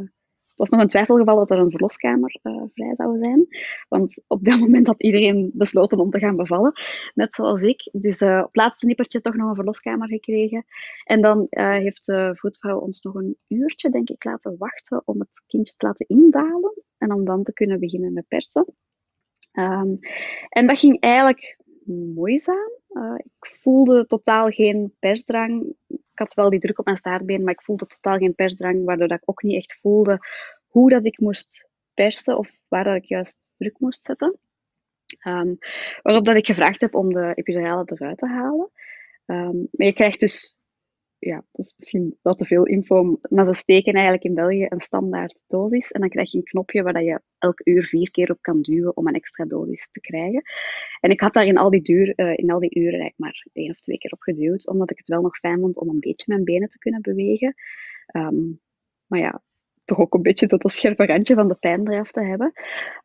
het 0.55 0.69
was 0.69 0.69
nog 0.69 0.81
een 0.81 0.88
twijfelgeval 0.88 1.35
dat 1.35 1.51
er 1.51 1.59
een 1.59 1.71
verloskamer 1.71 2.39
uh, 2.43 2.63
vrij 2.74 2.95
zou 2.95 3.17
zijn. 3.17 3.47
Want 3.88 4.21
op 4.27 4.45
dat 4.45 4.59
moment 4.59 4.88
had 4.88 5.01
iedereen 5.01 5.51
besloten 5.53 6.00
om 6.00 6.09
te 6.09 6.19
gaan 6.19 6.35
bevallen, 6.35 6.74
net 7.13 7.33
zoals 7.33 7.62
ik. 7.62 7.89
Dus 7.91 8.21
uh, 8.21 8.41
op 8.45 8.55
laatste 8.55 8.85
nippertje 8.85 9.21
toch 9.21 9.35
nog 9.35 9.50
een 9.50 9.55
verloskamer 9.55 10.07
gekregen. 10.07 10.65
En 11.03 11.21
dan 11.21 11.47
uh, 11.50 11.71
heeft 11.71 12.05
de 12.05 12.31
voetvrouw 12.35 12.79
ons 12.79 13.01
nog 13.01 13.15
een 13.15 13.38
uurtje, 13.47 13.89
denk 13.89 14.09
ik, 14.09 14.24
laten 14.24 14.55
wachten 14.57 15.01
om 15.05 15.19
het 15.19 15.43
kindje 15.47 15.74
te 15.77 15.85
laten 15.85 16.07
indalen. 16.07 16.81
En 16.97 17.13
om 17.13 17.25
dan 17.25 17.43
te 17.43 17.53
kunnen 17.53 17.79
beginnen 17.79 18.13
met 18.13 18.27
persen. 18.27 18.65
Um, 19.53 20.00
en 20.50 20.67
dat 20.67 20.79
ging 20.79 21.00
eigenlijk 21.00 21.57
moeizaam. 22.15 22.71
ik 23.17 23.45
voelde 23.45 24.05
totaal 24.05 24.50
geen 24.50 24.93
persdrang 25.00 25.75
ik 26.15 26.22
had 26.22 26.34
wel 26.34 26.50
die 26.50 26.60
druk 26.60 26.79
op 26.79 26.86
mijn 26.86 26.98
staartbeen, 26.98 27.43
maar 27.43 27.53
ik 27.53 27.62
voelde 27.62 27.86
totaal 27.86 28.17
geen 28.17 28.36
persdrang, 28.36 28.86
waardoor 28.86 29.07
dat 29.07 29.22
ik 29.22 29.29
ook 29.29 29.43
niet 29.43 29.55
echt 29.55 29.77
voelde 29.81 30.19
hoe 30.67 30.89
dat 30.89 31.05
ik 31.05 31.19
moest 31.19 31.69
persen 31.93 32.38
of 32.38 32.51
waar 32.67 32.84
dat 32.84 32.95
ik 32.95 33.05
juist 33.05 33.51
druk 33.55 33.79
moest 33.79 34.05
zetten. 34.05 34.38
Um, 35.27 35.57
waarop 36.01 36.25
dat 36.25 36.36
ik 36.36 36.45
gevraagd 36.45 36.81
heb 36.81 36.95
om 36.95 37.13
de 37.13 37.31
epidurale 37.34 37.84
eruit 37.86 38.17
te 38.17 38.27
halen. 38.27 38.69
Um, 39.25 39.67
maar 39.72 39.88
je 39.88 39.93
krijgt 39.93 40.19
dus 40.19 40.60
ja, 41.25 41.36
dat 41.36 41.65
is 41.65 41.74
misschien 41.77 42.17
wel 42.22 42.36
te 42.36 42.46
veel 42.46 42.65
info, 42.65 43.20
maar 43.29 43.46
ze 43.46 43.53
steken 43.53 43.94
eigenlijk 43.94 44.24
in 44.24 44.34
België 44.34 44.65
een 44.70 44.82
standaard 44.82 45.44
dosis 45.48 45.91
en 45.91 46.00
dan 46.00 46.10
krijg 46.10 46.32
je 46.32 46.38
een 46.38 46.44
knopje 46.44 46.84
waar 46.84 47.03
je 47.03 47.22
elk 47.38 47.62
uur 47.63 47.84
vier 47.84 48.12
keer 48.12 48.32
op 48.32 48.41
kan 48.41 48.62
duwen 48.62 48.98
om 48.98 49.08
een 49.08 49.13
extra 49.13 49.46
dosis 49.46 49.89
te 49.91 50.00
krijgen. 50.00 50.41
En 51.00 51.10
ik 51.10 51.22
had 51.22 51.34
daar 51.34 51.46
in 51.46 51.58
al 51.58 51.70
die, 51.70 51.82
duur, 51.82 52.13
uh, 52.15 52.38
in 52.38 52.51
al 52.51 52.60
die 52.60 52.75
uren 52.75 53.00
eigenlijk 53.00 53.17
maar 53.17 53.46
één 53.53 53.70
of 53.70 53.79
twee 53.79 53.98
keer 53.98 54.12
op 54.12 54.22
geduwd, 54.22 54.67
omdat 54.67 54.91
ik 54.91 54.98
het 54.98 55.08
wel 55.08 55.22
nog 55.22 55.38
fijn 55.38 55.60
vond 55.60 55.77
om 55.77 55.89
een 55.89 56.00
beetje 56.00 56.25
mijn 56.27 56.44
benen 56.44 56.70
te 56.70 56.77
kunnen 56.77 57.01
bewegen. 57.01 57.55
Um, 58.15 58.60
maar 59.08 59.20
ja, 59.20 59.44
toch 59.86 60.00
ook 60.00 60.13
een 60.13 60.22
beetje 60.22 60.48
tot 60.48 60.63
een 60.63 60.70
scherpe 60.70 61.06
randje 61.06 61.36
van 61.36 61.48
de 61.48 61.56
pijn 61.56 61.92
eraf 61.92 62.12
te 62.12 62.24
hebben. 62.24 62.51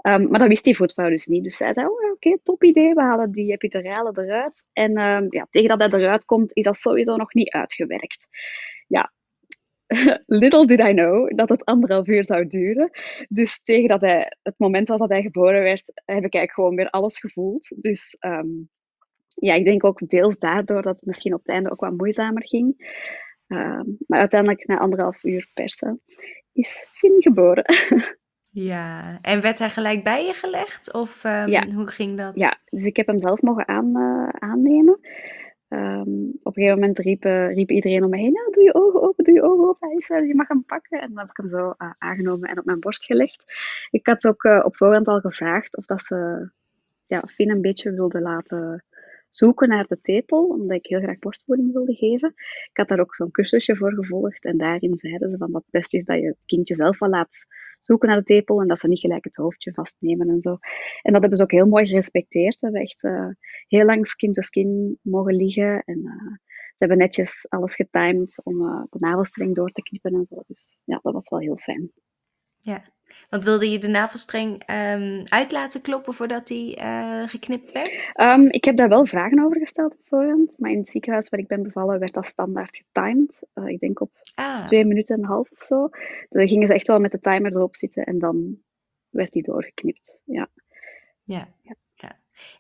Um, 0.06 0.28
maar 0.28 0.38
dat 0.38 0.48
wist 0.48 0.64
die 0.64 0.76
voetvrouw 0.76 1.08
dus 1.08 1.26
niet. 1.26 1.44
Dus 1.44 1.56
zij 1.56 1.72
zei, 1.72 1.86
oh, 1.86 2.10
oké, 2.12 2.38
top 2.42 2.64
idee, 2.64 2.94
we 2.94 3.00
halen 3.00 3.32
die 3.32 3.52
epidurale 3.52 4.12
eruit. 4.14 4.66
En 4.72 5.00
um, 5.00 5.26
ja, 5.28 5.46
tegen 5.50 5.78
dat 5.78 5.92
hij 5.92 6.00
eruit 6.00 6.24
komt, 6.24 6.54
is 6.54 6.64
dat 6.64 6.76
sowieso 6.76 7.16
nog 7.16 7.34
niet 7.34 7.50
uitgewerkt. 7.50 8.26
Ja, 8.86 9.12
little 10.26 10.66
did 10.66 10.80
I 10.80 10.92
know 10.92 11.36
dat 11.36 11.48
het 11.48 11.64
anderhalf 11.64 12.06
uur 12.06 12.24
zou 12.24 12.46
duren. 12.46 12.90
Dus 13.28 13.62
tegen 13.62 13.88
dat 13.88 14.00
hij, 14.00 14.36
het 14.42 14.54
moment 14.58 14.88
was 14.88 14.98
dat 14.98 15.08
hij 15.08 15.22
geboren 15.22 15.62
werd, 15.62 15.92
heb 15.94 16.24
ik 16.24 16.34
eigenlijk 16.34 16.52
gewoon 16.52 16.74
weer 16.74 16.90
alles 16.90 17.18
gevoeld. 17.18 17.72
Dus 17.76 18.16
ehm, 18.18 18.48
ja, 19.34 19.54
ik 19.54 19.64
denk 19.64 19.84
ook 19.84 20.08
deels 20.08 20.38
daardoor 20.38 20.82
dat 20.82 20.96
het 20.96 21.06
misschien 21.06 21.34
op 21.34 21.40
het 21.40 21.48
einde 21.48 21.70
ook 21.70 21.80
wat 21.80 21.96
moeizamer 21.96 22.46
ging. 22.46 22.74
Ehm, 23.46 23.84
maar 24.06 24.18
uiteindelijk, 24.18 24.66
na 24.66 24.78
anderhalf 24.78 25.24
uur 25.24 25.50
persen, 25.54 26.00
is 26.60 26.86
Finn 26.90 27.22
geboren. 27.22 27.64
Ja, 28.52 29.18
en 29.22 29.40
werd 29.40 29.58
hij 29.58 29.70
gelijk 29.70 30.04
bij 30.04 30.24
je 30.26 30.32
gelegd? 30.32 30.92
Of 30.92 31.24
um, 31.24 31.72
hoe 31.72 31.86
ging 31.86 32.16
dat? 32.16 32.36
Ja, 32.38 32.58
dus 32.64 32.84
ik 32.84 32.96
heb 32.96 33.06
hem 33.06 33.20
zelf 33.20 33.42
mogen 33.42 33.68
aan, 33.68 33.96
uh, 33.96 34.28
aannemen. 34.28 35.00
Um, 35.68 36.38
op 36.42 36.56
een 36.56 36.62
gegeven 36.62 36.78
moment 36.78 36.98
riep, 36.98 37.24
uh, 37.24 37.54
riep 37.54 37.70
iedereen 37.70 38.04
om 38.04 38.10
me 38.10 38.16
heen, 38.16 38.32
nou, 38.32 38.50
doe 38.50 38.64
je 38.64 38.74
ogen 38.74 39.02
open, 39.02 39.24
doe 39.24 39.34
je 39.34 39.42
ogen 39.42 39.68
open, 39.68 39.88
hij 39.88 39.96
is 39.96 40.10
er, 40.10 40.26
je 40.26 40.34
mag 40.34 40.48
hem 40.48 40.64
pakken. 40.64 41.00
En 41.00 41.08
dan 41.08 41.18
heb 41.18 41.30
ik 41.30 41.36
hem 41.36 41.48
zo 41.48 41.74
uh, 41.78 41.90
aangenomen 41.98 42.48
en 42.48 42.58
op 42.58 42.64
mijn 42.64 42.80
borst 42.80 43.04
gelegd. 43.04 43.44
Ik 43.90 44.06
had 44.06 44.26
ook 44.26 44.44
op 44.44 44.76
voorhand 44.76 45.08
al 45.08 45.20
gevraagd 45.20 45.76
of 45.76 45.84
dat 45.84 46.02
ze 46.04 46.50
ja, 47.06 47.22
Finn 47.26 47.50
een 47.50 47.60
beetje 47.60 47.92
wilde 47.92 48.20
laten 48.20 48.84
zoeken 49.30 49.68
naar 49.68 49.86
de 49.86 50.00
tepel, 50.00 50.46
omdat 50.46 50.76
ik 50.76 50.86
heel 50.86 51.00
graag 51.00 51.18
borstvoeding 51.18 51.72
wilde 51.72 51.94
geven. 51.94 52.32
Ik 52.70 52.70
had 52.72 52.88
daar 52.88 53.00
ook 53.00 53.14
zo'n 53.14 53.30
cursusje 53.30 53.76
voor 53.76 53.92
gevolgd 53.92 54.44
en 54.44 54.56
daarin 54.56 54.96
zeiden 54.96 55.30
ze 55.30 55.36
van 55.36 55.52
dat 55.52 55.62
het 55.62 55.70
best 55.70 55.94
is 55.94 56.04
dat 56.04 56.16
je 56.16 56.26
het 56.26 56.42
kindje 56.46 56.74
zelf 56.74 56.98
wel 56.98 57.08
laat 57.08 57.46
zoeken 57.80 58.08
naar 58.08 58.18
de 58.18 58.24
tepel 58.24 58.60
en 58.60 58.68
dat 58.68 58.78
ze 58.78 58.88
niet 58.88 59.00
gelijk 59.00 59.24
het 59.24 59.36
hoofdje 59.36 59.72
vastnemen 59.72 60.28
en 60.28 60.40
zo. 60.40 60.58
En 61.02 61.12
dat 61.12 61.20
hebben 61.20 61.36
ze 61.36 61.42
ook 61.42 61.50
heel 61.50 61.66
mooi 61.66 61.86
gerespecteerd. 61.86 62.54
We 62.54 62.66
hebben 62.66 62.80
echt 62.80 63.04
uh, 63.04 63.28
heel 63.66 63.84
lang 63.84 64.06
skin 64.06 64.32
to 64.32 64.42
skin 64.42 64.98
mogen 65.02 65.34
liggen 65.34 65.82
en 65.84 65.98
uh, 65.98 66.36
ze 66.50 66.86
hebben 66.86 66.98
netjes 66.98 67.46
alles 67.48 67.74
getimed 67.74 68.40
om 68.44 68.60
uh, 68.60 68.82
de 68.90 68.98
navelstreng 68.98 69.54
door 69.54 69.70
te 69.70 69.82
knippen 69.82 70.14
en 70.14 70.24
zo. 70.24 70.42
Dus 70.46 70.78
ja, 70.84 70.98
dat 71.02 71.12
was 71.12 71.28
wel 71.28 71.40
heel 71.40 71.56
fijn. 71.56 71.92
Ja, 72.58 72.92
want 73.28 73.44
wilde 73.44 73.70
je 73.70 73.78
de 73.78 73.88
navelstreng 73.88 74.62
um, 74.70 75.22
uit 75.28 75.52
laten 75.52 75.80
kloppen 75.80 76.14
voordat 76.14 76.46
die 76.46 76.76
uh, 76.76 77.22
geknipt 77.28 77.72
werd? 77.72 78.12
Um, 78.14 78.46
ik 78.50 78.64
heb 78.64 78.76
daar 78.76 78.88
wel 78.88 79.06
vragen 79.06 79.44
over 79.44 79.58
gesteld 79.60 79.92
op 79.92 80.00
voorhand. 80.04 80.58
Maar 80.58 80.70
in 80.70 80.78
het 80.78 80.88
ziekenhuis 80.88 81.28
waar 81.28 81.40
ik 81.40 81.48
ben 81.48 81.62
bevallen 81.62 81.98
werd 81.98 82.14
dat 82.14 82.26
standaard 82.26 82.76
getimed. 82.76 83.42
Uh, 83.54 83.66
ik 83.66 83.80
denk 83.80 84.00
op 84.00 84.10
ah. 84.34 84.64
twee 84.64 84.84
minuten 84.84 85.16
en 85.16 85.22
een 85.22 85.28
half 85.28 85.50
of 85.50 85.62
zo. 85.62 85.88
Dan 86.28 86.48
gingen 86.48 86.66
ze 86.66 86.74
echt 86.74 86.86
wel 86.86 87.00
met 87.00 87.12
de 87.12 87.20
timer 87.20 87.52
erop 87.52 87.76
zitten 87.76 88.04
en 88.04 88.18
dan 88.18 88.58
werd 89.08 89.32
die 89.32 89.42
doorgeknipt. 89.42 90.22
Ja. 90.24 90.48
Ja. 91.24 91.48
ja. 91.62 91.74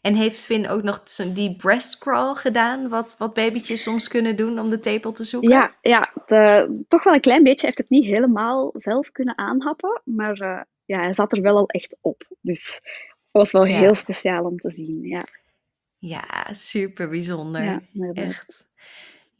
En 0.00 0.14
heeft 0.14 0.38
Finn 0.38 0.68
ook 0.68 0.82
nog 0.82 1.02
die 1.32 1.56
breast 1.56 1.98
crawl 1.98 2.34
gedaan, 2.34 2.88
wat, 2.88 3.14
wat 3.18 3.34
babytjes 3.34 3.82
soms 3.82 4.08
kunnen 4.08 4.36
doen 4.36 4.58
om 4.58 4.70
de 4.70 4.78
tepel 4.78 5.12
te 5.12 5.24
zoeken? 5.24 5.50
Ja, 5.50 5.74
ja 5.80 6.12
de, 6.26 6.84
toch 6.88 7.04
wel 7.04 7.14
een 7.14 7.20
klein 7.20 7.42
beetje. 7.42 7.66
Hij 7.66 7.74
heeft 7.76 7.78
het 7.78 8.00
niet 8.00 8.04
helemaal 8.04 8.70
zelf 8.74 9.12
kunnen 9.12 9.38
aanhappen, 9.38 10.00
maar 10.04 10.40
uh, 10.40 10.60
ja, 10.84 11.00
hij 11.00 11.14
zat 11.14 11.32
er 11.32 11.42
wel 11.42 11.56
al 11.56 11.68
echt 11.68 11.96
op. 12.00 12.26
Dus 12.40 12.74
het 12.74 13.30
was 13.30 13.52
wel 13.52 13.64
ja. 13.64 13.78
heel 13.78 13.94
speciaal 13.94 14.44
om 14.44 14.56
te 14.56 14.70
zien. 14.70 15.02
Ja, 15.02 15.26
ja 15.98 16.52
super 16.52 17.08
bijzonder. 17.08 17.62
Ja, 17.92 18.12
echt. 18.12 18.72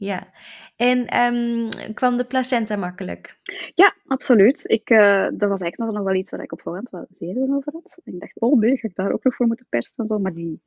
Ja, 0.01 0.33
en 0.75 1.17
um, 1.17 1.69
kwam 1.93 2.17
de 2.17 2.25
placenta 2.25 2.75
makkelijk? 2.75 3.39
Ja, 3.75 3.95
absoluut. 4.05 4.69
Ik, 4.69 4.89
uh, 4.89 5.27
dat 5.33 5.49
was 5.49 5.61
eigenlijk 5.61 5.93
nog, 5.93 6.03
wel 6.03 6.13
iets 6.15 6.31
waar 6.31 6.43
ik 6.43 6.51
op 6.51 6.61
voorhand 6.61 6.89
wel 6.89 7.05
zenuwen 7.09 7.55
over 7.55 7.73
had. 7.73 7.97
ik 8.03 8.19
dacht, 8.19 8.39
oh 8.39 8.59
nee, 8.59 8.77
ga 8.77 8.87
ik 8.87 8.95
daar 8.95 9.11
ook 9.11 9.23
nog 9.23 9.35
voor 9.35 9.47
moeten 9.47 9.65
persen 9.69 9.93
en 9.95 10.05
zo. 10.05 10.19
Maar 10.19 10.33
die 10.33 10.61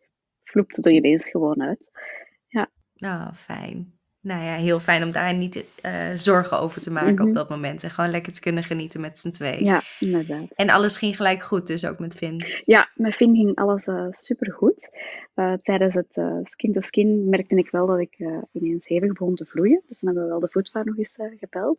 vloepte 0.44 0.82
er 0.82 0.90
ineens 0.90 1.30
gewoon 1.30 1.62
uit. 1.62 1.80
Ja. 2.46 2.70
Oh, 2.94 3.32
fijn 3.32 3.93
nou 4.24 4.44
ja, 4.44 4.56
heel 4.56 4.80
fijn 4.80 5.02
om 5.02 5.12
daar 5.12 5.34
niet 5.34 5.64
uh, 5.82 6.10
zorgen 6.14 6.60
over 6.60 6.80
te 6.80 6.92
maken 6.92 7.20
op 7.20 7.26
mhm. 7.26 7.32
dat 7.32 7.48
moment. 7.48 7.82
En 7.82 7.90
gewoon 7.90 8.10
lekker 8.10 8.32
te 8.32 8.40
kunnen 8.40 8.62
genieten 8.62 9.00
met 9.00 9.18
z'n 9.18 9.30
twee. 9.30 9.64
Ja, 9.64 9.82
inderdaad. 10.00 10.46
En 10.54 10.70
alles 10.70 10.96
ging 10.96 11.16
gelijk 11.16 11.42
goed, 11.42 11.66
dus 11.66 11.86
ook 11.86 11.98
met 11.98 12.14
Finn. 12.14 12.40
Ja, 12.64 12.90
met 12.94 13.14
Finn 13.14 13.34
ging 13.34 13.56
alles 13.56 13.86
uh, 13.86 14.06
supergoed. 14.10 14.90
Uh, 15.34 15.52
tijdens 15.52 15.94
het 15.94 16.22
skin-to-skin 16.42 17.28
merkte 17.28 17.56
ik 17.56 17.70
wel 17.70 17.86
dat 17.86 17.98
ik 17.98 18.16
ineens 18.52 18.86
hevig 18.86 19.12
begon 19.12 19.34
te 19.34 19.44
vloeien. 19.44 19.82
Dus 19.88 20.00
dan 20.00 20.08
hebben 20.08 20.24
we 20.24 20.30
wel 20.30 20.40
de 20.40 20.52
voetvaar 20.52 20.84
nog 20.84 20.98
eens 20.98 21.16
gepeld. 21.38 21.78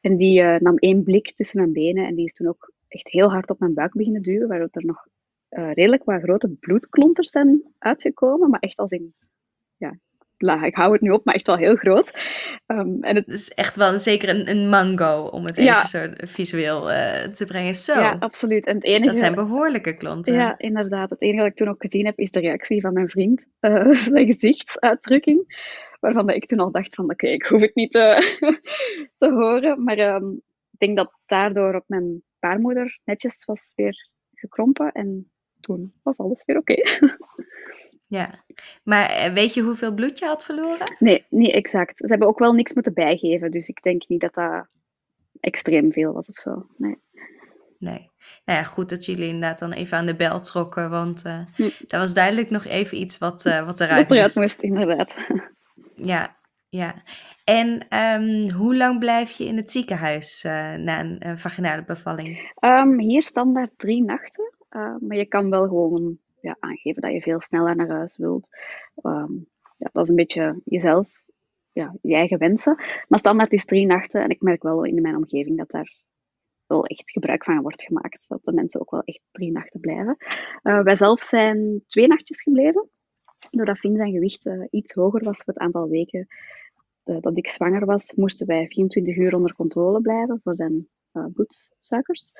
En 0.00 0.16
die 0.16 0.42
nam 0.42 0.76
één 0.76 1.02
blik 1.02 1.34
tussen 1.34 1.58
mijn 1.60 1.72
benen 1.72 2.06
en 2.06 2.14
die 2.14 2.24
is 2.24 2.32
toen 2.32 2.48
ook 2.48 2.72
echt 2.88 3.08
heel 3.08 3.30
hard 3.30 3.50
op 3.50 3.58
mijn 3.58 3.74
buik 3.74 3.92
beginnen 3.92 4.22
duwen, 4.22 4.48
waardoor 4.48 4.68
er 4.70 4.84
nog 4.84 5.06
redelijk 5.74 6.04
wat 6.04 6.22
grote 6.22 6.48
bloedklonters 6.48 7.30
zijn 7.30 7.62
uitgekomen, 7.78 8.50
maar 8.50 8.60
echt 8.60 8.76
als 8.76 8.90
in 8.90 9.14
ja, 9.76 9.98
ik 10.40 10.74
hou 10.74 10.92
het 10.92 11.00
nu 11.00 11.10
op, 11.10 11.24
maar 11.24 11.34
echt 11.34 11.46
wel 11.46 11.56
heel 11.56 11.76
groot. 11.76 12.12
Um, 12.66 13.02
en 13.02 13.16
het 13.16 13.28
is 13.28 13.48
echt 13.48 13.76
wel 13.76 13.98
zeker 13.98 14.28
een, 14.28 14.50
een 14.50 14.68
mango, 14.68 15.22
om 15.22 15.44
het 15.44 15.56
even 15.56 15.88
zo 15.88 16.06
visueel 16.16 16.90
uh, 16.90 17.22
te 17.22 17.44
brengen. 17.44 17.74
Zo. 17.74 18.00
Ja, 18.00 18.16
absoluut. 18.18 18.66
En 18.66 18.74
het 18.74 18.84
enige... 18.84 19.06
Dat 19.06 19.18
zijn 19.18 19.34
behoorlijke 19.34 19.96
klanten. 19.96 20.34
Ja, 20.34 20.58
inderdaad. 20.58 21.10
Het 21.10 21.22
enige 21.22 21.42
wat 21.42 21.50
ik 21.50 21.56
toen 21.56 21.68
ook 21.68 21.82
gezien 21.82 22.06
heb, 22.06 22.18
is 22.18 22.30
de 22.30 22.40
reactie 22.40 22.80
van 22.80 22.92
mijn 22.92 23.08
vriend. 23.08 23.46
Uh, 23.60 23.90
zijn 24.12 24.32
gezichtsuitdrukking. 24.32 25.68
Waarvan 26.00 26.28
ik 26.28 26.46
toen 26.46 26.58
al 26.58 26.70
dacht 26.70 26.94
van, 26.94 27.10
oké, 27.10 27.26
ik 27.26 27.42
hoef 27.42 27.60
het 27.60 27.74
niet 27.74 27.94
uh, 27.94 28.18
te 29.18 29.30
horen. 29.30 29.84
Maar 29.84 30.14
um, 30.14 30.42
ik 30.70 30.78
denk 30.78 30.96
dat 30.96 31.12
daardoor 31.26 31.74
ook 31.74 31.84
mijn 31.86 32.22
baarmoeder 32.38 33.00
netjes 33.04 33.44
was 33.44 33.72
weer 33.74 34.08
gekrompen. 34.34 34.92
En 34.92 35.30
toen 35.60 35.92
was 36.02 36.16
alles 36.16 36.44
weer 36.44 36.56
oké. 36.56 36.72
Okay. 36.72 37.10
Ja, 38.10 38.44
maar 38.82 39.10
eh, 39.10 39.32
weet 39.32 39.54
je 39.54 39.62
hoeveel 39.62 39.94
bloed 39.94 40.18
je 40.18 40.26
had 40.26 40.44
verloren? 40.44 40.96
Nee, 40.98 41.24
niet 41.28 41.52
exact. 41.52 41.98
Ze 41.98 42.06
hebben 42.06 42.28
ook 42.28 42.38
wel 42.38 42.52
niks 42.52 42.72
moeten 42.72 42.94
bijgeven, 42.94 43.50
dus 43.50 43.68
ik 43.68 43.82
denk 43.82 44.08
niet 44.08 44.20
dat 44.20 44.34
dat 44.34 44.66
extreem 45.40 45.92
veel 45.92 46.12
was 46.12 46.28
of 46.28 46.36
zo. 46.36 46.66
Nee. 46.76 46.98
Nee. 47.78 48.10
Nou 48.44 48.58
ja, 48.58 48.64
goed 48.64 48.88
dat 48.88 49.04
jullie 49.04 49.26
inderdaad 49.26 49.58
dan 49.58 49.72
even 49.72 49.98
aan 49.98 50.06
de 50.06 50.16
bel 50.16 50.40
trokken, 50.40 50.90
want 50.90 51.24
uh, 51.26 51.40
hm. 51.54 51.62
dat 51.62 52.00
was 52.00 52.14
duidelijk 52.14 52.50
nog 52.50 52.64
even 52.64 52.98
iets 52.98 53.18
wat, 53.18 53.46
uh, 53.46 53.64
wat 53.64 53.80
eruit 53.80 54.08
wat 54.08 54.16
eruit 54.16 54.34
moest. 54.34 54.62
inderdaad. 54.62 55.16
Ja, 55.94 56.36
ja. 56.68 57.02
En 57.44 57.96
um, 57.98 58.50
hoe 58.50 58.76
lang 58.76 58.98
blijf 58.98 59.30
je 59.30 59.44
in 59.44 59.56
het 59.56 59.70
ziekenhuis 59.70 60.44
uh, 60.44 60.52
na 60.74 61.00
een, 61.00 61.16
een, 61.18 61.38
vaginale 61.38 61.84
bevalling? 61.84 62.52
Um, 62.60 62.98
hier 62.98 63.22
standaard 63.22 63.72
drie 63.76 64.02
nachten, 64.04 64.54
maar 65.00 65.16
je 65.16 65.24
kan 65.24 65.50
wel 65.50 65.62
gewoon 65.62 66.18
ja, 66.40 66.56
aangeven 66.60 67.02
dat 67.02 67.12
je 67.12 67.20
veel 67.20 67.40
sneller 67.40 67.76
naar 67.76 67.88
huis 67.88 68.16
wilt. 68.16 68.48
Um, 69.02 69.48
ja, 69.76 69.88
dat 69.92 70.02
is 70.02 70.08
een 70.08 70.16
beetje 70.16 70.60
jezelf, 70.64 71.22
ja, 71.72 71.96
je 72.02 72.14
eigen 72.14 72.38
wensen. 72.38 72.74
Maar 73.08 73.18
standaard 73.18 73.52
is 73.52 73.64
drie 73.64 73.86
nachten 73.86 74.22
en 74.22 74.28
ik 74.28 74.40
merk 74.40 74.62
wel 74.62 74.84
in 74.84 75.02
mijn 75.02 75.16
omgeving 75.16 75.58
dat 75.58 75.70
daar 75.70 75.98
wel 76.66 76.84
echt 76.84 77.10
gebruik 77.10 77.44
van 77.44 77.62
wordt 77.62 77.82
gemaakt. 77.82 78.24
Dat 78.28 78.44
de 78.44 78.52
mensen 78.52 78.80
ook 78.80 78.90
wel 78.90 79.02
echt 79.04 79.20
drie 79.30 79.52
nachten 79.52 79.80
blijven. 79.80 80.16
Uh, 80.62 80.82
wij 80.82 80.96
zelf 80.96 81.22
zijn 81.22 81.82
twee 81.86 82.06
nachtjes 82.06 82.42
gebleven. 82.42 82.90
Doordat 83.50 83.78
Finn 83.78 83.96
zijn 83.96 84.12
gewicht 84.12 84.46
uh, 84.46 84.66
iets 84.70 84.92
hoger 84.92 85.24
was 85.24 85.36
voor 85.36 85.54
het 85.54 85.62
aantal 85.62 85.88
weken 85.88 86.26
uh, 87.04 87.16
dat 87.20 87.36
ik 87.36 87.48
zwanger 87.48 87.86
was, 87.86 88.12
moesten 88.14 88.46
wij 88.46 88.66
24 88.66 89.16
uur 89.16 89.34
onder 89.34 89.54
controle 89.54 90.00
blijven 90.00 90.40
voor 90.42 90.56
zijn 90.56 90.88
uh, 91.12 91.24
bloedsuikers. 91.90 92.32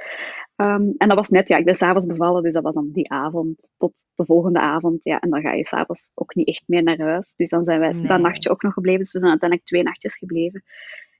Um, 0.57 0.95
en 0.97 1.09
dat 1.09 1.17
was 1.17 1.29
net, 1.29 1.49
ja, 1.49 1.57
ik 1.57 1.65
ben 1.65 1.75
s'avonds 1.75 2.07
bevallen, 2.07 2.43
dus 2.43 2.53
dat 2.53 2.63
was 2.63 2.75
dan 2.75 2.91
die 2.93 3.11
avond 3.11 3.71
tot 3.77 4.05
de 4.15 4.25
volgende 4.25 4.61
avond. 4.61 5.05
Ja, 5.05 5.19
en 5.19 5.31
dan 5.31 5.41
ga 5.41 5.53
je 5.53 5.65
s'avonds 5.65 6.11
ook 6.15 6.35
niet 6.35 6.49
echt 6.49 6.63
meer 6.67 6.83
naar 6.83 6.99
huis. 6.99 7.35
Dus 7.37 7.49
dan 7.49 7.65
zijn 7.65 7.81
wij 7.81 7.93
nee. 7.93 8.07
dat 8.07 8.21
nachtje 8.21 8.51
ook 8.51 8.63
nog 8.63 8.73
gebleven. 8.73 9.01
Dus 9.01 9.13
we 9.13 9.19
zijn 9.19 9.31
uiteindelijk 9.31 9.69
twee 9.69 9.83
nachtjes 9.83 10.17
gebleven. 10.17 10.65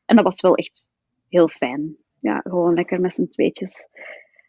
En 0.05 0.17
dat 0.17 0.25
was 0.25 0.41
wel 0.41 0.55
echt 0.55 0.89
heel 1.29 1.49
fijn. 1.49 1.97
Ja, 2.21 2.41
gewoon 2.45 2.75
lekker 2.75 3.01
met 3.01 3.15
z'n 3.15 3.29
tweetjes. 3.29 3.89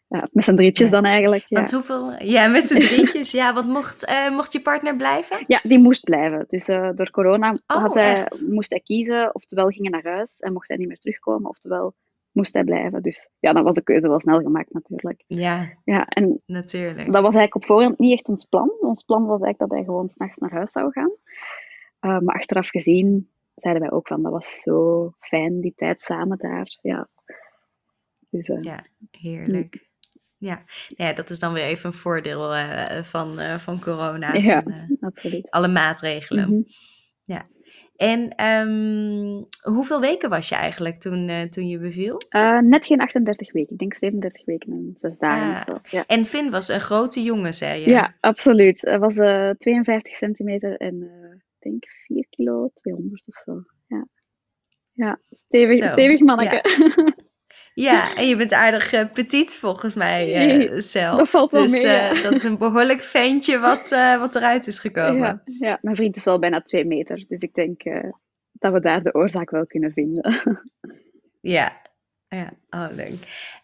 Ja, 0.08 0.28
met 0.32 0.44
z'n 0.44 0.54
drietjes 0.54 0.88
ja. 0.88 0.94
dan 0.94 1.04
eigenlijk. 1.04 1.44
Ja. 1.48 1.56
Want 1.56 1.70
hoeveel? 1.70 2.12
Ja, 2.18 2.46
met 2.46 2.66
z'n 2.66 2.78
drietjes. 2.80 3.30
ja, 3.30 3.54
want 3.54 3.68
mocht, 3.68 4.08
uh, 4.08 4.30
mocht 4.30 4.52
je 4.52 4.60
partner 4.60 4.96
blijven? 4.96 5.44
Ja, 5.46 5.60
die 5.62 5.78
moest 5.78 6.04
blijven. 6.04 6.44
Dus 6.48 6.68
uh, 6.68 6.90
door 6.94 7.10
corona 7.10 7.58
oh, 7.66 7.76
had 7.76 7.94
hij, 7.94 8.26
moest 8.48 8.70
hij 8.70 8.80
kiezen. 8.80 9.34
Oftewel 9.34 9.68
ging 9.68 9.90
hij 9.90 10.00
naar 10.00 10.12
huis 10.14 10.38
en 10.38 10.52
mocht 10.52 10.68
hij 10.68 10.76
niet 10.76 10.88
meer 10.88 10.98
terugkomen. 10.98 11.50
Oftewel 11.50 11.94
moest 12.32 12.52
hij 12.52 12.64
blijven. 12.64 13.02
Dus 13.02 13.30
ja, 13.38 13.52
dan 13.52 13.62
was 13.64 13.74
de 13.74 13.82
keuze 13.82 14.08
wel 14.08 14.20
snel 14.20 14.40
gemaakt 14.40 14.72
natuurlijk. 14.72 15.24
Ja, 15.26 15.72
ja 15.84 16.06
en 16.06 16.42
natuurlijk. 16.46 17.12
Dat 17.12 17.22
was 17.22 17.34
eigenlijk 17.34 17.54
op 17.54 17.64
voorhand 17.64 17.98
niet 17.98 18.12
echt 18.12 18.28
ons 18.28 18.44
plan. 18.44 18.72
Ons 18.80 19.02
plan 19.02 19.26
was 19.26 19.40
eigenlijk 19.40 19.58
dat 19.58 19.70
hij 19.70 19.84
gewoon 19.84 20.08
s'nachts 20.08 20.38
naar 20.38 20.52
huis 20.52 20.70
zou 20.70 20.90
gaan. 20.90 21.12
Uh, 22.00 22.18
maar 22.18 22.34
achteraf 22.34 22.68
gezien 22.68 23.30
zeiden 23.54 23.82
wij 23.82 23.90
ook 23.90 24.06
van, 24.06 24.22
dat 24.22 24.32
was 24.32 24.60
zo 24.62 25.10
fijn, 25.18 25.60
die 25.60 25.74
tijd 25.76 26.02
samen 26.02 26.38
daar. 26.38 26.78
Ja, 26.82 27.08
dus, 28.30 28.48
uh, 28.48 28.62
ja 28.62 28.86
heerlijk. 29.10 29.74
Mm. 29.74 29.90
Ja. 30.36 30.64
ja, 30.88 31.12
dat 31.12 31.30
is 31.30 31.38
dan 31.38 31.52
weer 31.52 31.64
even 31.64 31.86
een 31.86 31.96
voordeel 31.96 32.54
uh, 32.54 33.02
van, 33.02 33.38
van 33.58 33.80
corona. 33.80 34.32
Ja, 34.34 34.64
absoluut. 35.00 35.50
Alle 35.50 35.68
maatregelen. 35.68 36.44
Mm 36.44 36.50
-hmm. 36.50 36.64
Ja. 37.22 37.46
En 38.02 38.44
um, 38.46 39.46
hoeveel 39.62 40.00
weken 40.00 40.30
was 40.30 40.48
je 40.48 40.54
eigenlijk 40.54 40.96
toen, 40.96 41.28
uh, 41.28 41.42
toen 41.42 41.68
je 41.68 41.78
beviel? 41.78 42.20
Uh, 42.30 42.58
net 42.58 42.86
geen 42.86 43.00
38 43.00 43.52
weken. 43.52 43.72
Ik 43.72 43.78
denk 43.78 43.94
37 43.94 44.44
weken 44.44 44.72
en 44.72 44.92
6 44.94 45.18
dagen 45.18 45.54
of 45.54 45.62
zo. 45.62 45.96
Ja. 45.96 46.04
En 46.06 46.24
Finn 46.24 46.50
was 46.50 46.68
een 46.68 46.80
grote 46.80 47.22
jongen, 47.22 47.54
zei 47.54 47.80
je? 47.80 47.90
Ja, 47.90 48.14
absoluut. 48.20 48.80
Hij 48.80 48.98
was 48.98 49.16
uh, 49.16 49.50
52 49.50 50.16
centimeter 50.16 50.76
en 50.76 51.02
ik 51.32 51.70
denk 51.70 51.84
4 52.06 52.26
kilo, 52.30 52.70
200 52.74 53.28
of 53.28 53.34
zo. 53.34 53.62
Ja. 53.86 54.06
Ja, 54.92 55.20
stevig, 55.30 55.90
stevig 55.90 56.20
manneke. 56.20 56.54
Ja. 56.54 57.14
ja. 57.74 58.14
en 58.14 58.28
je 58.28 58.36
bent 58.36 58.52
aardig 58.52 58.92
uh, 58.92 59.04
petit 59.12 59.54
volgens 59.56 59.94
mij 59.94 60.56
uh, 60.56 60.72
zelf. 60.76 61.18
Dat 61.18 61.28
valt 61.28 61.52
wel 61.52 61.62
dus, 61.62 61.82
mee, 61.82 61.92
ja. 61.92 62.22
dat 62.22 62.32
is 62.32 62.44
een 62.44 62.58
behoorlijk 62.58 63.00
ventje 63.00 63.58
wat, 63.58 63.88
wat 64.18 64.34
eruit 64.34 64.66
is 64.66 64.78
gekomen. 64.78 65.42
Ja, 65.44 65.68
ja, 65.68 65.78
mijn 65.82 65.96
vriend 65.96 66.16
is 66.16 66.24
wel 66.24 66.38
bijna 66.38 66.62
twee 66.62 66.84
meter. 66.84 67.24
Dus 67.28 67.40
ik 67.40 67.54
denk 67.54 67.82
dat 68.52 68.72
we 68.72 68.80
daar 68.80 69.02
de 69.02 69.14
oorzaak 69.14 69.50
wel 69.50 69.66
kunnen 69.66 69.92
vinden. 69.92 70.34
ja, 71.56 71.82
ja, 72.28 72.52
oh 72.70 72.88
leuk. 72.90 73.14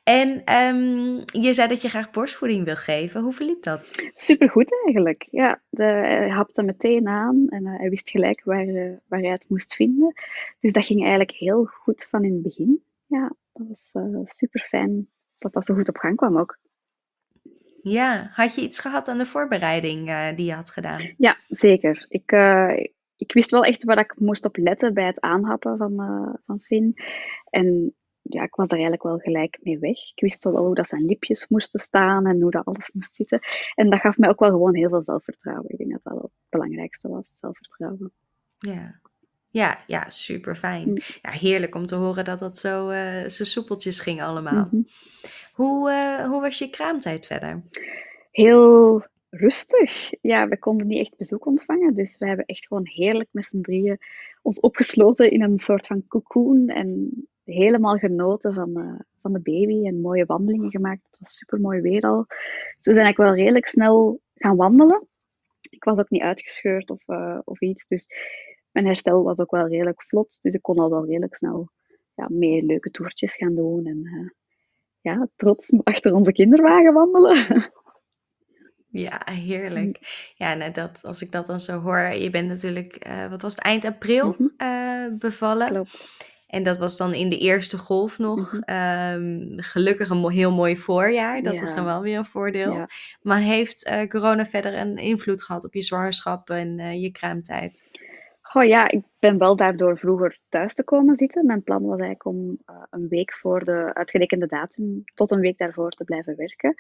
En 0.02 0.54
um, 0.54 1.22
je 1.42 1.52
zei 1.52 1.68
dat 1.68 1.82
je 1.82 1.88
graag 1.88 2.10
borstvoeding 2.10 2.64
wil 2.64 2.76
geven. 2.76 3.20
Hoe 3.20 3.32
verliep 3.32 3.62
dat? 3.62 4.10
Supergoed 4.12 4.82
eigenlijk. 4.84 5.28
Ja, 5.30 5.60
de, 5.68 5.84
hij 5.84 6.28
hapte 6.28 6.62
meteen 6.62 7.08
aan 7.08 7.46
en 7.48 7.66
uh, 7.66 7.78
hij 7.78 7.90
wist 7.90 8.10
gelijk 8.10 8.44
waar, 8.44 8.66
uh, 8.66 8.96
waar 9.06 9.20
hij 9.20 9.30
het 9.30 9.44
moest 9.48 9.74
vinden. 9.74 10.14
Dus 10.60 10.72
dat 10.72 10.84
ging 10.84 11.00
eigenlijk 11.00 11.30
heel 11.30 11.64
goed 11.64 12.06
van 12.10 12.24
in 12.24 12.32
het 12.32 12.42
begin. 12.42 12.82
Ja, 13.06 13.32
dat 13.58 13.68
was 13.68 13.90
uh, 13.92 14.20
super 14.24 14.60
fijn 14.60 15.08
dat 15.38 15.52
dat 15.52 15.64
zo 15.64 15.74
goed 15.74 15.88
op 15.88 15.96
gang 15.96 16.16
kwam 16.16 16.38
ook. 16.38 16.58
Ja, 17.82 18.30
had 18.32 18.54
je 18.54 18.60
iets 18.60 18.78
gehad 18.78 19.08
aan 19.08 19.18
de 19.18 19.26
voorbereiding 19.26 20.06
die 20.36 20.46
je 20.46 20.52
had 20.52 20.70
gedaan? 20.70 21.14
Ja, 21.16 21.36
zeker. 21.48 22.06
Ik, 22.08 22.32
ik 23.16 23.32
wist 23.32 23.50
wel 23.50 23.64
echt 23.64 23.84
waar 23.84 23.98
ik 23.98 24.18
moest 24.18 24.46
op 24.46 24.56
letten 24.56 24.94
bij 24.94 25.06
het 25.06 25.20
aanhappen 25.20 25.76
van, 25.76 25.94
van 26.46 26.60
Finn. 26.60 26.94
En 27.50 27.94
ja, 28.22 28.42
ik 28.42 28.54
was 28.54 28.68
daar 28.68 28.78
eigenlijk 28.78 29.08
wel 29.08 29.18
gelijk 29.18 29.58
mee 29.62 29.78
weg. 29.78 30.10
Ik 30.10 30.20
wist 30.20 30.44
wel 30.44 30.64
hoe 30.64 30.74
dat 30.74 30.88
zijn 30.88 31.04
lipjes 31.04 31.48
moesten 31.48 31.80
staan 31.80 32.26
en 32.26 32.40
hoe 32.40 32.50
dat 32.50 32.64
alles 32.64 32.90
moest 32.92 33.14
zitten. 33.14 33.40
En 33.74 33.90
dat 33.90 34.00
gaf 34.00 34.18
mij 34.18 34.28
ook 34.28 34.40
wel 34.40 34.50
gewoon 34.50 34.74
heel 34.74 34.88
veel 34.88 35.02
zelfvertrouwen. 35.02 35.70
Ik 35.70 35.78
denk 35.78 35.90
dat 35.90 36.00
dat 36.02 36.12
wel 36.12 36.22
het 36.22 36.48
belangrijkste 36.48 37.08
was, 37.08 37.38
zelfvertrouwen. 37.38 38.12
Ja, 38.58 39.00
ja, 39.50 39.78
ja 39.86 40.10
super 40.10 40.56
fijn. 40.56 40.88
Mm. 40.88 40.96
Ja, 41.22 41.30
heerlijk 41.30 41.74
om 41.74 41.86
te 41.86 41.94
horen 41.94 42.24
dat 42.24 42.38
dat 42.38 42.58
zo, 42.58 42.90
uh, 42.90 43.28
zo 43.28 43.44
soepeltjes 43.44 44.00
ging 44.00 44.22
allemaal. 44.22 44.64
Mm 44.64 44.68
-hmm. 44.70 44.86
hoe, 45.52 45.90
uh, 45.90 46.28
hoe 46.28 46.40
was 46.40 46.58
je 46.58 46.70
kraamtijd 46.70 47.26
verder? 47.26 47.62
Heel 48.30 49.06
rustig. 49.30 50.12
Ja, 50.20 50.48
we 50.48 50.58
konden 50.58 50.86
niet 50.86 51.00
echt 51.00 51.16
bezoek 51.16 51.46
ontvangen. 51.46 51.94
Dus 51.94 52.18
we 52.18 52.26
hebben 52.26 52.44
echt 52.46 52.66
gewoon 52.66 52.86
heerlijk 52.86 53.28
met 53.32 53.44
z'n 53.44 53.60
drieën 53.60 53.98
ons 54.42 54.60
opgesloten 54.60 55.30
in 55.30 55.42
een 55.42 55.58
soort 55.58 55.86
van 55.86 56.06
cocoon. 56.08 56.68
En 56.68 57.10
helemaal 57.44 57.96
genoten 57.96 58.54
van, 58.54 58.78
uh, 58.78 59.00
van 59.20 59.32
de 59.32 59.40
baby 59.40 59.86
en 59.86 60.00
mooie 60.00 60.24
wandelingen 60.24 60.70
gemaakt. 60.70 61.06
Het 61.10 61.16
was 61.18 61.36
super 61.36 61.60
mooi 61.60 61.80
weer 61.80 62.02
al. 62.02 62.24
Dus 62.26 62.86
we 62.86 62.92
zijn 62.92 63.04
eigenlijk 63.04 63.16
wel 63.16 63.44
redelijk 63.44 63.66
snel 63.66 64.20
gaan 64.34 64.56
wandelen. 64.56 65.06
Ik 65.70 65.84
was 65.84 65.98
ook 65.98 66.10
niet 66.10 66.22
uitgescheurd 66.22 66.90
of, 66.90 67.02
uh, 67.06 67.38
of 67.44 67.60
iets. 67.60 67.86
Dus 67.86 68.08
mijn 68.72 68.86
herstel 68.86 69.22
was 69.22 69.40
ook 69.40 69.50
wel 69.50 69.68
redelijk 69.68 70.02
vlot. 70.02 70.38
Dus 70.42 70.54
ik 70.54 70.62
kon 70.62 70.78
al 70.78 70.90
wel 70.90 71.06
redelijk 71.06 71.34
snel 71.34 71.70
ja, 72.14 72.26
mee 72.30 72.64
leuke 72.64 72.90
toertjes 72.90 73.36
gaan 73.36 73.54
doen. 73.54 73.86
En 73.86 74.00
uh, 74.04 74.30
ja, 75.00 75.28
trots 75.36 75.72
achter 75.82 76.12
onze 76.12 76.32
kinderwagen 76.32 76.92
wandelen. 76.92 77.72
Ja, 78.90 79.22
heerlijk. 79.24 79.98
Ja, 80.34 80.54
nou 80.54 80.72
dat, 80.72 81.00
als 81.04 81.22
ik 81.22 81.32
dat 81.32 81.46
dan 81.46 81.60
zo 81.60 81.80
hoor, 81.80 81.98
je 81.98 82.30
bent 82.30 82.48
natuurlijk, 82.48 83.06
uh, 83.06 83.30
wat 83.30 83.42
was 83.42 83.54
het, 83.54 83.64
eind 83.64 83.84
april 83.84 84.26
mm 84.26 84.52
-hmm. 84.56 84.68
uh, 84.68 85.18
bevallen. 85.18 85.68
Klopt. 85.68 86.36
En 86.46 86.62
dat 86.62 86.78
was 86.78 86.96
dan 86.96 87.14
in 87.14 87.28
de 87.28 87.38
eerste 87.38 87.78
golf 87.78 88.18
nog. 88.18 88.52
Mm 88.52 88.62
-hmm. 88.66 89.52
um, 89.54 89.62
gelukkig 89.62 90.10
een 90.10 90.30
heel 90.30 90.52
mooi 90.52 90.76
voorjaar. 90.76 91.42
Dat 91.42 91.54
ja. 91.54 91.60
is 91.60 91.74
dan 91.74 91.84
wel 91.84 92.00
weer 92.00 92.18
een 92.18 92.26
voordeel. 92.26 92.72
Ja. 92.72 92.88
Maar 93.22 93.40
heeft 93.40 93.86
uh, 93.86 94.06
corona 94.06 94.46
verder 94.46 94.74
een 94.74 94.96
invloed 94.96 95.44
gehad 95.44 95.64
op 95.64 95.74
je 95.74 95.82
zwangerschap 95.82 96.50
en 96.50 97.00
je 97.00 97.10
kraamtijd? 97.10 97.84
Goh 98.48 98.64
ja, 98.64 98.90
ik 98.90 99.02
ben 99.18 99.38
wel 99.38 99.56
daardoor 99.56 99.98
vroeger 99.98 100.38
thuis 100.48 100.74
te 100.74 100.84
komen 100.84 101.16
zitten. 101.16 101.46
Mijn 101.46 101.62
plan 101.62 101.82
was 101.82 101.98
eigenlijk 101.98 102.24
om 102.24 102.58
uh, 102.70 102.82
een 102.90 103.08
week 103.08 103.34
voor 103.34 103.64
de 103.64 103.94
uitgerekende 103.94 104.46
datum 104.46 105.02
tot 105.14 105.30
een 105.30 105.40
week 105.40 105.58
daarvoor 105.58 105.90
te 105.90 106.04
blijven 106.04 106.36
werken. 106.36 106.74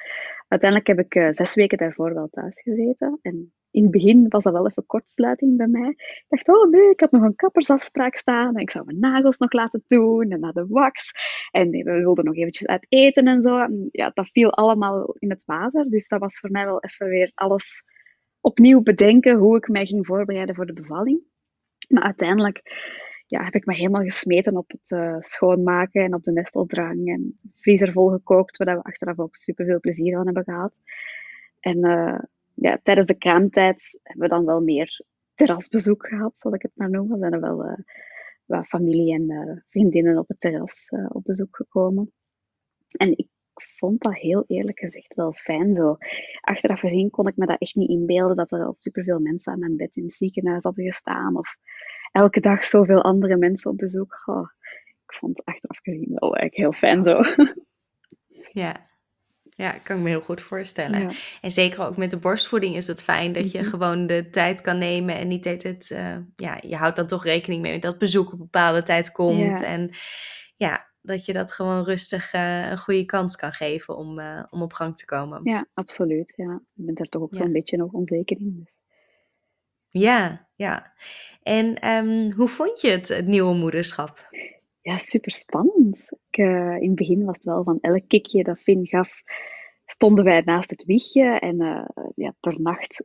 Uiteindelijk 0.48 0.88
heb 0.88 0.98
ik 1.06 1.14
uh, 1.14 1.28
zes 1.30 1.54
weken 1.54 1.78
daarvoor 1.78 2.14
wel 2.14 2.28
thuis 2.28 2.60
gezeten. 2.60 3.18
En 3.22 3.52
in 3.70 3.82
het 3.82 3.90
begin 3.90 4.26
was 4.28 4.42
dat 4.42 4.52
wel 4.52 4.66
even 4.66 4.86
kortsluiting 4.86 5.56
bij 5.56 5.66
mij. 5.66 5.88
Ik 5.88 6.24
dacht, 6.28 6.48
oh 6.48 6.70
nee, 6.70 6.90
ik 6.90 7.00
had 7.00 7.10
nog 7.10 7.22
een 7.22 7.36
kappersafspraak 7.36 8.16
staan. 8.16 8.54
En 8.54 8.62
ik 8.62 8.70
zou 8.70 8.84
mijn 8.84 8.98
nagels 8.98 9.38
nog 9.38 9.52
laten 9.52 9.82
doen 9.86 10.30
en 10.30 10.40
naar 10.40 10.52
de 10.52 10.66
wax. 10.68 11.10
En 11.50 11.70
we 11.70 11.92
wilden 11.92 12.24
nog 12.24 12.36
eventjes 12.36 12.66
uit 12.66 12.86
eten 12.88 13.24
en 13.24 13.42
zo. 13.42 13.66
Ja, 13.90 14.10
dat 14.14 14.28
viel 14.28 14.52
allemaal 14.52 15.14
in 15.18 15.30
het 15.30 15.44
water. 15.44 15.84
Dus 15.84 16.08
dat 16.08 16.20
was 16.20 16.38
voor 16.38 16.50
mij 16.50 16.64
wel 16.64 16.80
even 16.80 17.08
weer 17.08 17.30
alles 17.34 17.82
opnieuw 18.40 18.82
bedenken 18.82 19.36
hoe 19.36 19.56
ik 19.56 19.68
mij 19.68 19.86
ging 19.86 20.06
voorbereiden 20.06 20.54
voor 20.54 20.66
de 20.66 20.72
bevalling. 20.72 21.27
Maar 21.88 22.02
uiteindelijk 22.02 22.62
ja, 23.26 23.44
heb 23.44 23.54
ik 23.54 23.66
me 23.66 23.74
helemaal 23.74 24.02
gesmeten 24.02 24.56
op 24.56 24.70
het 24.70 24.90
uh, 24.90 25.16
schoonmaken 25.18 26.02
en 26.02 26.14
op 26.14 26.22
de 26.24 26.32
nesteldrang. 26.32 27.08
En 27.08 27.38
vriezer 27.54 27.92
vol 27.92 28.08
gekookt, 28.08 28.56
waar 28.56 28.76
we 28.76 28.82
achteraf 28.82 29.18
ook 29.18 29.34
super 29.34 29.66
veel 29.66 29.80
plezier 29.80 30.16
van 30.16 30.24
hebben 30.24 30.44
gehad. 30.44 30.72
En 31.60 31.86
uh, 31.86 32.18
ja, 32.54 32.78
tijdens 32.82 33.06
de 33.06 33.18
kraamtijd 33.18 34.00
hebben 34.02 34.28
we 34.28 34.34
dan 34.34 34.44
wel 34.44 34.60
meer 34.60 35.04
terrasbezoek 35.34 36.06
gehad, 36.06 36.38
zal 36.38 36.54
ik 36.54 36.62
het 36.62 36.72
maar 36.74 36.90
noemen. 36.90 37.08
Dan 37.10 37.18
zijn 37.18 37.32
er 37.32 37.40
wel 37.40 37.64
uh, 37.64 37.78
wat 38.44 38.66
familie 38.66 39.14
en 39.14 39.64
vriendinnen 39.68 40.18
op 40.18 40.28
het 40.28 40.40
terras 40.40 40.88
op 41.08 41.24
bezoek 41.24 41.56
gekomen. 41.56 42.12
En 42.96 43.18
ik 43.18 43.28
vond 43.62 44.00
dat 44.00 44.14
heel 44.14 44.44
eerlijk 44.46 44.78
gezegd 44.78 45.14
wel 45.14 45.32
fijn 45.32 45.74
zo. 45.74 45.96
Achteraf 46.40 46.80
gezien 46.80 47.10
kon 47.10 47.26
ik 47.28 47.36
me 47.36 47.46
dat 47.46 47.60
echt 47.60 47.74
niet 47.74 47.90
inbeelden 47.90 48.36
dat 48.36 48.52
er 48.52 48.64
al 48.64 48.72
superveel 48.72 49.18
mensen 49.18 49.52
aan 49.52 49.58
mijn 49.58 49.76
bed 49.76 49.96
in 49.96 50.04
het 50.04 50.14
ziekenhuis 50.14 50.62
hadden 50.62 50.84
gestaan. 50.84 51.36
Of 51.36 51.56
elke 52.12 52.40
dag 52.40 52.64
zoveel 52.64 53.02
andere 53.02 53.36
mensen 53.36 53.70
op 53.70 53.76
bezoek. 53.76 54.22
Oh, 54.26 54.50
ik 55.06 55.12
vond 55.12 55.36
het 55.36 55.46
achteraf 55.46 55.78
gezien 55.82 56.10
wel 56.14 56.36
eigenlijk 56.36 56.56
heel 56.56 56.72
fijn 56.72 57.04
zo. 57.04 57.20
Ja. 58.52 58.86
Ja, 59.58 59.70
kan 59.82 59.96
ik 59.96 60.02
me 60.02 60.08
heel 60.08 60.20
goed 60.20 60.40
voorstellen. 60.40 61.00
Ja. 61.00 61.10
En 61.40 61.50
zeker 61.50 61.86
ook 61.86 61.96
met 61.96 62.10
de 62.10 62.18
borstvoeding 62.18 62.76
is 62.76 62.86
het 62.86 63.02
fijn 63.02 63.32
dat 63.32 63.52
je 63.52 63.58
mm 63.58 63.64
-hmm. 63.64 63.72
gewoon 63.72 64.06
de 64.06 64.30
tijd 64.30 64.60
kan 64.60 64.78
nemen 64.78 65.16
en 65.16 65.28
niet 65.28 65.44
het, 65.44 65.90
uh, 65.92 66.16
ja, 66.36 66.58
je 66.60 66.76
houdt 66.76 66.96
dan 66.96 67.06
toch 67.06 67.24
rekening 67.24 67.62
mee 67.62 67.78
dat 67.78 67.98
bezoek 67.98 68.26
op 68.26 68.32
een 68.32 68.38
bepaalde 68.38 68.82
tijd 68.82 69.12
komt. 69.12 69.58
Ja. 69.58 69.66
En 69.66 69.90
ja, 70.56 70.87
dat 71.08 71.24
je 71.24 71.32
dat 71.32 71.52
gewoon 71.52 71.84
rustig 71.84 72.34
uh, 72.34 72.70
een 72.70 72.78
goede 72.78 73.04
kans 73.04 73.36
kan 73.36 73.52
geven 73.52 73.96
om, 73.96 74.18
uh, 74.18 74.44
om 74.50 74.62
op 74.62 74.72
gang 74.72 74.96
te 74.96 75.04
komen. 75.04 75.40
Ja, 75.44 75.66
absoluut. 75.74 76.32
Ja. 76.36 76.60
Je 76.72 76.84
bent 76.84 77.00
er 77.00 77.08
toch 77.08 77.22
ook 77.22 77.34
ja. 77.34 77.42
zo'n 77.42 77.52
beetje 77.52 77.76
nog 77.76 77.92
onzeker 77.92 78.36
in. 78.40 78.54
Dus. 78.58 78.74
Ja, 80.02 80.48
ja. 80.54 80.92
En 81.42 81.88
um, 81.88 82.32
hoe 82.32 82.48
vond 82.48 82.80
je 82.80 82.88
het, 82.88 83.08
het 83.08 83.26
nieuwe 83.26 83.54
moederschap? 83.54 84.28
Ja, 84.80 84.98
super 84.98 85.32
spannend. 85.32 86.06
Ik, 86.30 86.38
uh, 86.38 86.76
in 86.76 86.86
het 86.86 86.94
begin 86.94 87.24
was 87.24 87.36
het 87.36 87.44
wel 87.44 87.62
van 87.62 87.78
elk 87.80 88.08
kikje 88.08 88.42
dat 88.42 88.58
Finn 88.58 88.86
gaf, 88.86 89.22
stonden 89.86 90.24
wij 90.24 90.40
naast 90.40 90.70
het 90.70 90.84
wiegje. 90.84 91.38
En 91.38 91.56
ja, 92.14 92.34
per 92.40 92.60
nacht 92.60 93.04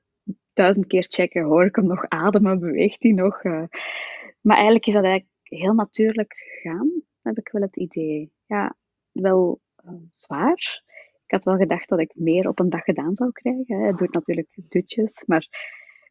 duizend 0.53 0.87
keer 0.87 1.05
checken, 1.09 1.43
hoor 1.43 1.65
ik 1.65 1.75
hem 1.75 1.87
nog 1.87 2.05
ademen, 2.07 2.59
beweegt 2.59 3.03
hij 3.03 3.11
nog. 3.11 3.43
maar 4.41 4.55
eigenlijk 4.55 4.85
is 4.85 4.93
dat 4.93 5.03
eigenlijk 5.03 5.31
heel 5.43 5.73
natuurlijk 5.73 6.33
gegaan 6.33 7.02
heb 7.23 7.37
ik 7.37 7.49
wel 7.51 7.61
het 7.61 7.77
idee. 7.77 8.31
Ja, 8.45 8.75
wel 9.11 9.61
uh, 9.85 9.93
zwaar. 10.11 10.83
Ik 11.25 11.31
had 11.31 11.43
wel 11.43 11.57
gedacht 11.57 11.89
dat 11.89 11.99
ik 11.99 12.11
meer 12.15 12.47
op 12.47 12.59
een 12.59 12.69
dag 12.69 12.83
gedaan 12.83 13.15
zou 13.15 13.31
krijgen. 13.31 13.79
Hè. 13.79 13.87
Het 13.87 13.97
doet 13.97 14.13
natuurlijk 14.13 14.59
dutjes, 14.69 15.23
maar 15.25 15.47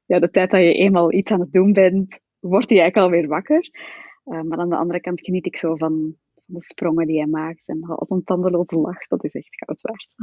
ja, 0.06 0.18
de 0.18 0.30
tijd 0.30 0.50
dat 0.50 0.60
je 0.60 0.74
eenmaal 0.74 1.12
iets 1.12 1.30
aan 1.30 1.40
het 1.40 1.52
doen 1.52 1.72
bent, 1.72 2.20
wordt 2.38 2.70
hij 2.70 2.80
eigenlijk 2.80 3.12
alweer 3.12 3.28
wakker. 3.28 3.70
Uh, 4.24 4.40
maar 4.40 4.58
aan 4.58 4.68
de 4.68 4.76
andere 4.76 5.00
kant 5.00 5.20
geniet 5.20 5.46
ik 5.46 5.56
zo 5.56 5.76
van, 5.76 6.16
de 6.44 6.62
sprongen 6.62 7.06
die 7.06 7.18
hij 7.18 7.26
maakt. 7.26 7.68
En 7.68 7.84
als 7.84 8.10
een 8.10 8.24
tandeloze 8.24 8.76
lach, 8.76 9.06
dat 9.06 9.24
is 9.24 9.34
echt 9.34 9.64
goud 9.64 9.80
waard. 9.80 10.14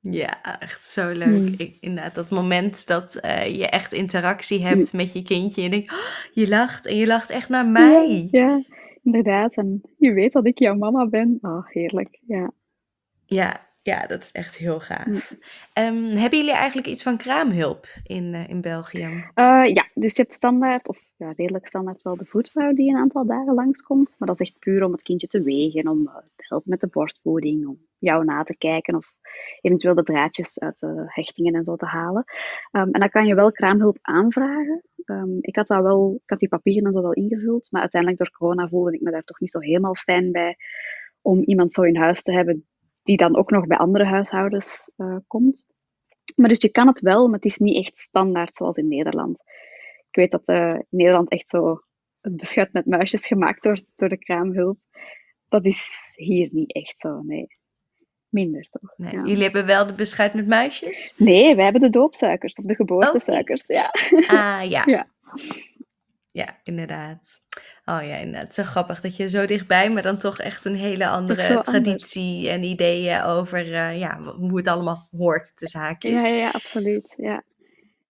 Ja, 0.00 0.60
echt 0.60 0.86
zo 0.86 1.12
leuk. 1.12 1.48
Mm. 1.48 1.54
Ik, 1.56 1.76
inderdaad, 1.80 2.14
dat 2.14 2.30
moment 2.30 2.86
dat 2.86 3.20
uh, 3.24 3.56
je 3.56 3.68
echt 3.68 3.92
interactie 3.92 4.62
hebt 4.66 4.92
mm. 4.92 4.98
met 4.98 5.12
je 5.12 5.22
kindje. 5.22 5.62
En 5.62 5.70
je 5.70 5.70
denkt, 5.70 5.92
oh, 5.92 6.32
je 6.32 6.48
lacht 6.48 6.86
en 6.86 6.96
je 6.96 7.06
lacht 7.06 7.30
echt 7.30 7.48
naar 7.48 7.66
mij. 7.66 8.28
Ja, 8.30 8.40
ja 8.40 8.64
inderdaad. 9.04 9.54
En 9.54 9.82
je 9.98 10.12
weet 10.12 10.32
dat 10.32 10.46
ik 10.46 10.58
jouw 10.58 10.74
mama 10.74 11.06
ben. 11.06 11.38
Oh, 11.42 11.66
heerlijk. 11.66 12.20
Ja. 12.26 12.52
Ja, 13.26 13.63
ja, 13.84 14.06
dat 14.06 14.22
is 14.22 14.32
echt 14.32 14.56
heel 14.56 14.80
gaaf. 14.80 15.06
Um, 15.78 16.06
hebben 16.06 16.38
jullie 16.38 16.52
eigenlijk 16.52 16.86
iets 16.86 17.02
van 17.02 17.16
kraamhulp 17.16 17.86
in, 18.02 18.34
uh, 18.34 18.48
in 18.48 18.60
België? 18.60 19.04
Uh, 19.34 19.66
ja, 19.74 19.88
dus 19.94 20.16
je 20.16 20.22
hebt 20.22 20.32
standaard, 20.32 20.88
of 20.88 21.04
ja, 21.16 21.32
redelijk 21.36 21.66
standaard 21.66 22.02
wel 22.02 22.16
de 22.16 22.24
voetvrouw 22.24 22.72
die 22.72 22.90
een 22.90 23.00
aantal 23.00 23.26
dagen 23.26 23.54
langskomt. 23.54 24.14
Maar 24.18 24.28
dat 24.28 24.40
is 24.40 24.48
echt 24.48 24.58
puur 24.58 24.84
om 24.84 24.92
het 24.92 25.02
kindje 25.02 25.26
te 25.26 25.42
wegen, 25.42 25.88
om 25.88 26.00
uh, 26.00 26.16
te 26.16 26.44
helpen 26.48 26.70
met 26.70 26.80
de 26.80 26.86
borstvoeding, 26.86 27.66
om 27.66 27.78
jou 27.98 28.24
na 28.24 28.42
te 28.42 28.56
kijken 28.58 28.94
of 28.94 29.14
eventueel 29.60 29.94
de 29.94 30.02
draadjes 30.02 30.58
uit 30.58 30.78
de 30.78 31.04
hechtingen 31.06 31.54
en 31.54 31.64
zo 31.64 31.76
te 31.76 31.86
halen. 31.86 32.24
Um, 32.72 32.90
en 32.90 33.00
dan 33.00 33.10
kan 33.10 33.26
je 33.26 33.34
wel 33.34 33.52
kraamhulp 33.52 33.98
aanvragen. 34.00 34.82
Um, 35.04 35.38
ik 35.40 35.56
had 35.56 35.66
dat 35.66 35.82
wel, 35.82 36.14
ik 36.14 36.30
had 36.30 36.38
die 36.38 36.48
papieren 36.48 36.84
en 36.84 36.92
zo 36.92 37.02
wel 37.02 37.12
ingevuld, 37.12 37.66
maar 37.70 37.80
uiteindelijk 37.80 38.22
door 38.22 38.38
corona 38.38 38.68
voelde 38.68 38.94
ik 38.94 39.00
me 39.00 39.10
daar 39.10 39.22
toch 39.22 39.40
niet 39.40 39.50
zo 39.50 39.58
helemaal 39.58 39.94
fijn 39.94 40.32
bij 40.32 40.56
om 41.22 41.42
iemand 41.42 41.72
zo 41.72 41.82
in 41.82 41.96
huis 41.96 42.22
te 42.22 42.32
hebben 42.32 42.66
die 43.04 43.16
dan 43.16 43.36
ook 43.36 43.50
nog 43.50 43.66
bij 43.66 43.76
andere 43.76 44.04
huishoudens 44.04 44.90
uh, 44.96 45.16
komt. 45.26 45.64
Maar 46.36 46.48
dus 46.48 46.62
je 46.62 46.70
kan 46.70 46.86
het 46.86 47.00
wel, 47.00 47.26
maar 47.26 47.36
het 47.36 47.44
is 47.44 47.58
niet 47.58 47.84
echt 47.84 47.96
standaard 47.96 48.56
zoals 48.56 48.76
in 48.76 48.88
Nederland. 48.88 49.38
Ik 50.10 50.16
weet 50.16 50.30
dat 50.30 50.48
uh, 50.48 50.74
in 50.74 50.86
Nederland 50.90 51.30
echt 51.30 51.48
zo 51.48 51.80
het 52.20 52.36
beschuit 52.36 52.72
met 52.72 52.86
muisjes 52.86 53.26
gemaakt 53.26 53.64
wordt 53.64 53.92
door 53.96 54.08
de 54.08 54.18
kraamhulp. 54.18 54.78
Dat 55.48 55.64
is 55.64 56.12
hier 56.14 56.48
niet 56.52 56.72
echt 56.72 56.98
zo, 56.98 57.22
nee. 57.22 57.46
Minder 58.28 58.68
toch? 58.70 58.94
Nee, 58.96 59.12
Jullie 59.12 59.42
hebben 59.42 59.66
wel 59.66 59.86
de 59.86 59.94
beschuit 59.94 60.34
met 60.34 60.46
muisjes? 60.46 61.14
Nee, 61.16 61.54
wij 61.54 61.64
hebben 61.64 61.82
de 61.82 61.90
doopsuikers 61.90 62.56
of 62.56 62.64
de 62.64 62.74
geboortesuikers, 62.74 63.62
oh. 63.62 63.76
ja. 63.76 63.90
Ah, 64.26 64.70
ja. 64.70 64.82
ja. 64.96 65.08
Ja, 66.26 66.60
inderdaad. 66.62 67.40
Oh 67.84 68.02
ja, 68.02 68.16
inderdaad. 68.16 68.54
Zo 68.54 68.62
grappig 68.62 69.00
dat 69.00 69.16
je 69.16 69.28
zo 69.28 69.46
dichtbij, 69.46 69.90
maar 69.90 70.02
dan 70.02 70.18
toch 70.18 70.38
echt 70.38 70.64
een 70.64 70.76
hele 70.76 71.08
andere 71.08 71.60
traditie 71.60 72.48
en 72.48 72.62
ideeën 72.62 73.22
over 73.22 73.66
uh, 73.66 73.98
ja, 73.98 74.20
hoe 74.22 74.56
het 74.56 74.66
allemaal 74.66 75.08
hoort 75.10 75.56
tussen 75.56 75.80
haakjes. 75.80 76.22
Ja, 76.22 76.34
ja, 76.34 76.50
absoluut. 76.50 77.14
Ja. 77.16 77.42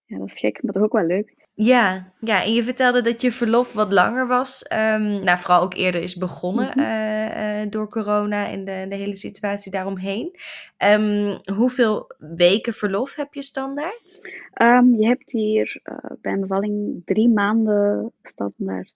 ja, 0.05 0.19
dat 0.19 0.29
is 0.29 0.39
gek, 0.39 0.63
maar 0.63 0.73
toch 0.73 0.83
ook 0.83 0.93
wel 0.93 1.07
leuk. 1.07 1.35
Ja, 1.57 2.13
ja, 2.21 2.43
en 2.43 2.53
je 2.53 2.63
vertelde 2.63 3.03
dat 3.03 3.23
je 3.23 3.33
verlof 3.33 3.73
wat 3.73 3.93
langer 3.93 4.27
was. 4.27 4.67
Um, 4.73 5.25
nou, 5.25 5.39
vooral 5.39 5.63
ook 5.63 5.75
eerder 5.75 6.03
is 6.03 6.17
begonnen 6.17 6.69
mhm. 6.69 6.79
eh, 6.79 7.63
eh, 7.63 7.71
door 7.71 7.89
corona 7.89 8.49
en 8.49 8.65
de, 8.65 8.87
de, 8.89 8.95
hele 8.95 9.17
situatie 9.17 9.73
daaromheen. 9.73 10.37
Um, 10.79 11.41
hoeveel 11.55 12.11
weken 12.19 12.73
verlof 12.73 13.15
heb 13.15 13.35
je 13.35 13.43
standaard? 13.43 14.21
Um, 14.63 14.95
je 15.01 15.07
hebt 15.07 15.31
hier 15.31 15.81
uh, 15.85 16.11
bij 16.21 16.33
een 16.33 16.41
bevalling 16.41 17.03
drie 17.05 17.29
maanden 17.29 18.13
standaard, 18.23 18.95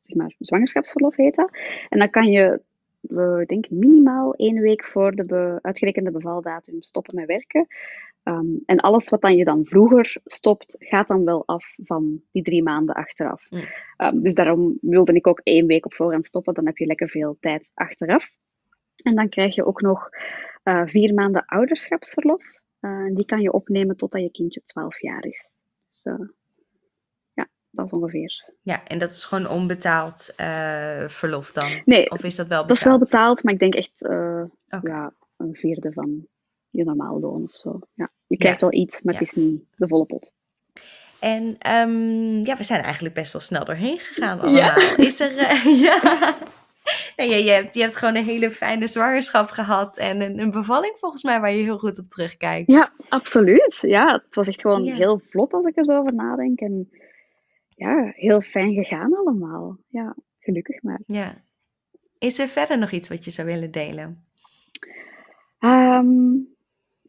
zeg 0.00 0.16
maar, 0.16 0.34
zwangerschapsverlof 0.38 1.16
heet 1.16 1.34
dat. 1.34 1.58
En 1.88 1.98
dan 1.98 2.10
kan 2.10 2.26
je, 2.30 2.60
ik 3.40 3.48
denk 3.48 3.70
minimaal 3.70 4.34
één 4.34 4.60
week 4.60 4.84
voor 4.84 5.14
de 5.14 5.58
uitgerekende 5.62 6.10
bevaldatum 6.10 6.82
stoppen 6.82 7.14
met 7.14 7.26
werken. 7.26 7.66
Ehm, 8.22 8.56
en 8.66 8.80
alles 8.80 9.08
wat 9.08 9.20
dan 9.20 9.36
je 9.36 9.44
dan 9.44 9.64
vroeger 9.64 10.16
stopt, 10.24 10.76
gaat 10.78 11.08
dan 11.08 11.24
wel 11.24 11.46
af 11.46 11.74
van 11.76 12.22
die 12.32 12.42
drie 12.42 12.62
maanden 12.62 12.94
achteraf. 12.94 13.50
Mm. 13.50 13.60
Ehm, 13.96 14.20
dus 14.20 14.34
daarom 14.34 14.78
wilde 14.80 15.12
ik 15.12 15.26
ook 15.26 15.40
één 15.42 15.66
week 15.66 15.86
op 15.86 15.94
voorhand 15.94 16.26
stoppen. 16.26 16.54
Dan 16.54 16.66
heb 16.66 16.76
je 16.76 16.86
lekker 16.86 17.08
veel 17.08 17.36
tijd 17.40 17.70
achteraf. 17.74 18.30
En 19.02 19.14
dan 19.14 19.28
krijg 19.28 19.54
je 19.54 19.64
ook 19.64 19.80
nog 19.80 20.08
uh, 20.64 20.86
vier 20.86 21.14
maanden 21.14 21.44
ouderschapsverlof. 21.46 22.42
Uh, 22.80 23.14
die 23.14 23.24
kan 23.24 23.40
je 23.40 23.52
opnemen 23.52 23.96
totdat 23.96 24.22
je 24.22 24.30
kindje 24.30 24.62
12 24.64 25.00
jaar 25.00 25.24
is. 25.24 25.60
Dus 25.88 26.04
uh, 26.04 26.28
dat 27.84 27.92
ongeveer. 27.92 28.44
Ja, 28.62 28.84
en 28.86 28.98
dat 28.98 29.10
is 29.10 29.24
gewoon 29.24 29.48
onbetaald 29.48 30.32
verlof 31.06 31.52
dan? 31.52 31.82
Nee, 31.84 32.10
of 32.10 32.24
is 32.24 32.36
dat 32.36 32.46
wel 32.46 32.60
betaald? 32.60 32.68
Dat 32.68 32.76
is 32.76 32.84
wel 32.84 32.98
betaald, 32.98 33.42
maar 33.42 33.52
ik 33.52 33.58
denk 33.58 33.74
echt 33.74 34.06
ja, 34.82 35.12
een 35.36 35.54
vierde 35.54 35.92
van 35.92 36.26
je 36.70 36.84
normaal 36.84 37.20
loon 37.20 37.42
of 37.42 37.54
zo. 37.54 37.78
Ja. 37.94 38.10
Je 38.26 38.36
krijgt 38.36 38.60
wel 38.60 38.72
iets, 38.72 39.02
maar 39.02 39.14
het 39.14 39.22
is 39.22 39.32
niet 39.32 39.62
de 39.76 39.88
volle 39.88 40.04
pot. 40.04 40.32
En 41.18 41.72
um, 41.72 42.44
ja, 42.44 42.56
we 42.56 42.62
zijn 42.62 42.82
eigenlijk 42.82 43.14
best 43.14 43.32
wel 43.32 43.42
snel 43.42 43.64
doorheen 43.64 43.98
gegaan 43.98 44.40
allemaal. 44.40 44.76
Is 45.06 45.20
er... 45.20 45.32
Uh, 45.32 45.80
ja. 45.84 46.36
Nee, 47.16 47.44
je, 47.44 47.50
hebt, 47.50 47.74
je 47.74 47.80
hebt 47.80 47.96
gewoon 47.96 48.14
een 48.14 48.24
hele 48.24 48.50
fijne 48.50 48.88
zwangerschap 48.88 49.48
gehad 49.48 49.96
en 49.96 50.20
een, 50.20 50.38
een, 50.38 50.50
bevalling 50.50 50.96
volgens 50.98 51.22
mij 51.22 51.40
waar 51.40 51.52
je 51.52 51.62
heel 51.62 51.78
goed 51.78 51.98
op 51.98 52.08
terugkijkt. 52.08 52.72
Ja, 52.72 52.92
absoluut. 53.08 53.78
Ja, 53.80 54.12
het 54.12 54.34
was 54.34 54.48
echt 54.48 54.60
gewoon 54.60 54.86
heel 54.86 55.20
vlot 55.30 55.52
als 55.52 55.64
ik 55.64 55.76
er 55.76 55.84
zo 55.84 55.98
over 55.98 56.14
nadenk. 56.14 56.60
En 56.60 56.90
ja, 57.78 58.12
heel 58.14 58.40
fijn 58.40 58.74
gegaan 58.74 59.16
allemaal. 59.16 59.78
Ja, 59.88 60.16
gelukkig 60.38 60.82
maar. 60.82 61.00
Ja. 61.06 61.42
Is 62.18 62.38
er 62.38 62.48
verder 62.48 62.78
nog 62.78 62.90
iets 62.90 63.08
wat 63.08 63.24
je 63.24 63.30
zou 63.30 63.48
willen 63.48 63.70
delen? 63.70 64.24
Um, 65.60 66.48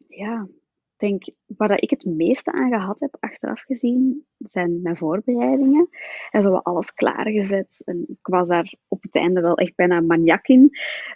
ja, 0.08 0.48
denk, 0.96 1.24
waar 1.46 1.82
ik 1.82 1.90
het 1.90 2.04
meeste 2.04 2.52
aan 2.52 2.70
gehad 2.70 3.00
heb, 3.00 3.16
achteraf 3.20 3.60
gezien, 3.60 4.26
zijn 4.38 4.82
mijn 4.82 4.96
voorbereidingen. 4.96 5.88
En 6.30 6.42
zo 6.42 6.54
alles 6.54 6.92
klaargezet. 6.92 7.82
En 7.84 8.04
ik 8.08 8.26
was 8.26 8.48
daar 8.48 8.74
op 8.88 9.02
het 9.02 9.14
einde 9.14 9.40
wel 9.40 9.56
echt 9.56 9.74
bijna 9.74 10.00
maniak 10.00 10.46
in. 10.46 10.70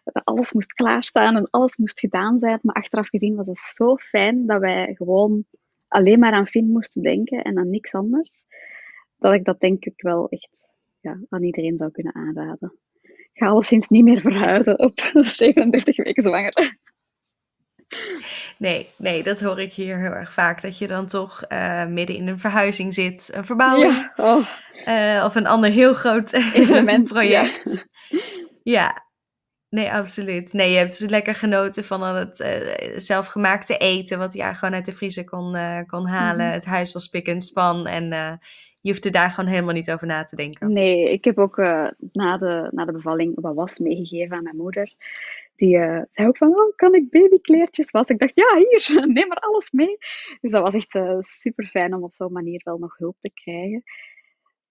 Alles 0.04 0.52
moest 0.52 0.72
klaarstaan 0.72 1.36
en 1.36 1.50
alles 1.50 1.76
moest 1.76 2.00
gedaan 2.00 2.38
zijn. 2.38 2.58
Maar 2.62 2.74
achteraf 2.74 3.08
gezien 3.08 3.34
was 3.34 3.46
het 3.46 3.58
zo 3.58 3.96
fijn 3.96 4.46
dat 4.46 4.60
wij 4.60 4.94
gewoon 4.94 5.44
alleen 5.88 6.18
maar 6.18 6.32
aan 6.32 6.46
Finn 6.46 6.70
moesten 6.70 7.02
denken 7.02 7.42
en 7.42 7.58
aan 7.58 7.70
niks 7.70 7.94
anders. 7.94 8.44
Dat 9.24 9.32
ik 9.32 9.44
dat 9.44 9.60
denk 9.60 9.84
ik 9.84 10.02
wel 10.02 10.28
echt 10.28 10.68
ja, 11.00 11.18
aan 11.28 11.42
iedereen 11.42 11.76
zou 11.76 11.90
kunnen 11.90 12.14
aanraden. 12.14 12.78
Ik 13.02 13.30
ga 13.32 13.46
alleszins 13.46 13.88
niet 13.88 14.04
meer 14.04 14.20
verhuizen 14.20 14.78
op 14.78 15.00
37 15.14 15.96
weken 15.96 16.22
zwanger. 16.22 16.78
Nee, 18.58 18.88
nee, 18.96 19.22
dat 19.22 19.40
hoor 19.40 19.60
ik 19.60 19.72
hier 19.72 19.98
heel 19.98 20.10
erg 20.10 20.32
vaak. 20.32 20.60
Dat 20.60 20.78
je 20.78 20.86
dan 20.86 21.06
toch 21.06 21.44
uh, 21.48 21.86
midden 21.86 22.16
in 22.16 22.28
een 22.28 22.38
verhuizing 22.38 22.94
zit, 22.94 23.30
een 23.32 23.44
verbouwing. 23.44 23.92
Ja, 23.92 24.12
oh. 24.16 24.46
uh, 24.86 25.24
of 25.24 25.34
een 25.34 25.46
ander 25.46 25.70
heel 25.70 25.94
groot 25.94 26.30
project. 27.04 27.86
Ja. 28.08 28.20
ja. 28.62 29.06
nee, 29.68 29.92
absoluut. 29.92 30.52
Nee, 30.52 30.70
je 30.70 30.76
hebt 30.76 30.98
dus 30.98 31.10
lekker 31.10 31.34
genoten 31.34 31.84
van 31.84 32.02
al 32.02 32.14
het 32.14 32.40
uh, 32.40 32.98
zelfgemaakte 32.98 33.76
eten, 33.76 34.18
wat 34.18 34.32
je 34.32 34.38
ja, 34.38 34.54
gewoon 34.54 34.74
uit 34.74 34.86
de 34.86 34.92
vriezer 34.92 35.24
kon, 35.24 35.56
kon 35.86 36.06
halen. 36.06 36.46
Mhm. 36.46 36.54
Het 36.54 36.64
huis 36.64 36.92
was 36.92 37.08
pik 37.08 37.26
en 37.26 37.40
span 37.40 37.86
en 37.86 38.38
je 38.84 38.90
hoeft 38.90 39.04
er 39.04 39.12
daar 39.12 39.30
gewoon 39.30 39.50
helemaal 39.50 39.74
niet 39.74 39.90
over 39.90 40.06
na 40.06 40.24
te 40.24 40.36
denken. 40.36 40.72
Nee, 40.72 41.12
ik 41.12 41.24
heb 41.24 41.38
ook 41.38 41.56
na, 42.12 42.36
de, 42.36 42.68
na 42.70 42.84
de 42.84 42.92
bevalling 42.92 43.40
wat 43.40 43.54
was 43.54 43.78
meegegeven 43.78 44.36
aan 44.36 44.42
mijn 44.42 44.56
moeder 44.56 44.94
die 45.56 45.76
uh, 45.76 46.02
zei 46.10 46.28
ook 46.28 46.36
van, 46.36 46.48
oh, 46.48 46.76
kan 46.76 46.94
ik 46.94 47.10
babykleertjes 47.10 47.90
wassen? 47.90 48.14
Ik 48.14 48.20
dacht, 48.20 48.34
ja, 48.34 48.56
hier, 48.56 49.06
neem 49.12 49.28
maar 49.28 49.38
alles 49.38 49.70
mee. 49.70 49.96
Dus 50.40 50.50
dat 50.50 50.62
was 50.62 50.74
echt 50.74 50.94
uh, 50.94 51.16
super 51.20 51.66
fijn 51.66 51.94
om 51.94 52.02
op 52.02 52.14
zo'n 52.14 52.32
manier 52.32 52.60
wel 52.64 52.78
nog 52.78 52.98
hulp 52.98 53.16
te 53.20 53.30
krijgen. 53.34 53.82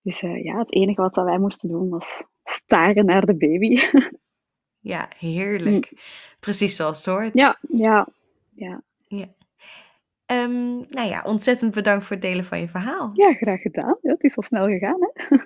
Dus 0.02 0.20
ja, 0.20 0.58
het 0.58 0.74
enige 0.74 1.02
wat 1.02 1.16
wij 1.16 1.40
moesten 1.40 1.70
doen 1.70 1.90
was 1.90 2.24
staren 2.44 3.06
naar 3.06 3.26
de 3.26 3.36
baby. 3.36 3.80
ja, 4.94 5.10
heerlijk. 5.18 5.92
Mm. 5.92 5.98
Precies 6.40 6.76
zoals 6.76 7.06
het 7.06 7.16
hoort. 7.16 7.38
Ja, 7.38 7.58
ja, 7.70 8.08
ja. 8.56 8.82
ja. 9.08 9.28
Um, 10.26 10.86
nou 10.88 11.08
ja, 11.08 11.22
ontzettend 11.26 11.74
bedankt 11.74 12.06
voor 12.06 12.16
het 12.16 12.26
delen 12.26 12.46
van 12.46 12.60
je 12.60 12.68
verhaal. 12.68 13.12
Ja, 13.14 13.34
graag 13.34 13.62
gedaan. 13.62 13.98
Ja, 14.02 14.12
het 14.12 14.24
is 14.24 14.38
al 14.38 14.44
snel 14.44 14.66
gegaan, 14.66 14.98
hè? 15.00 15.38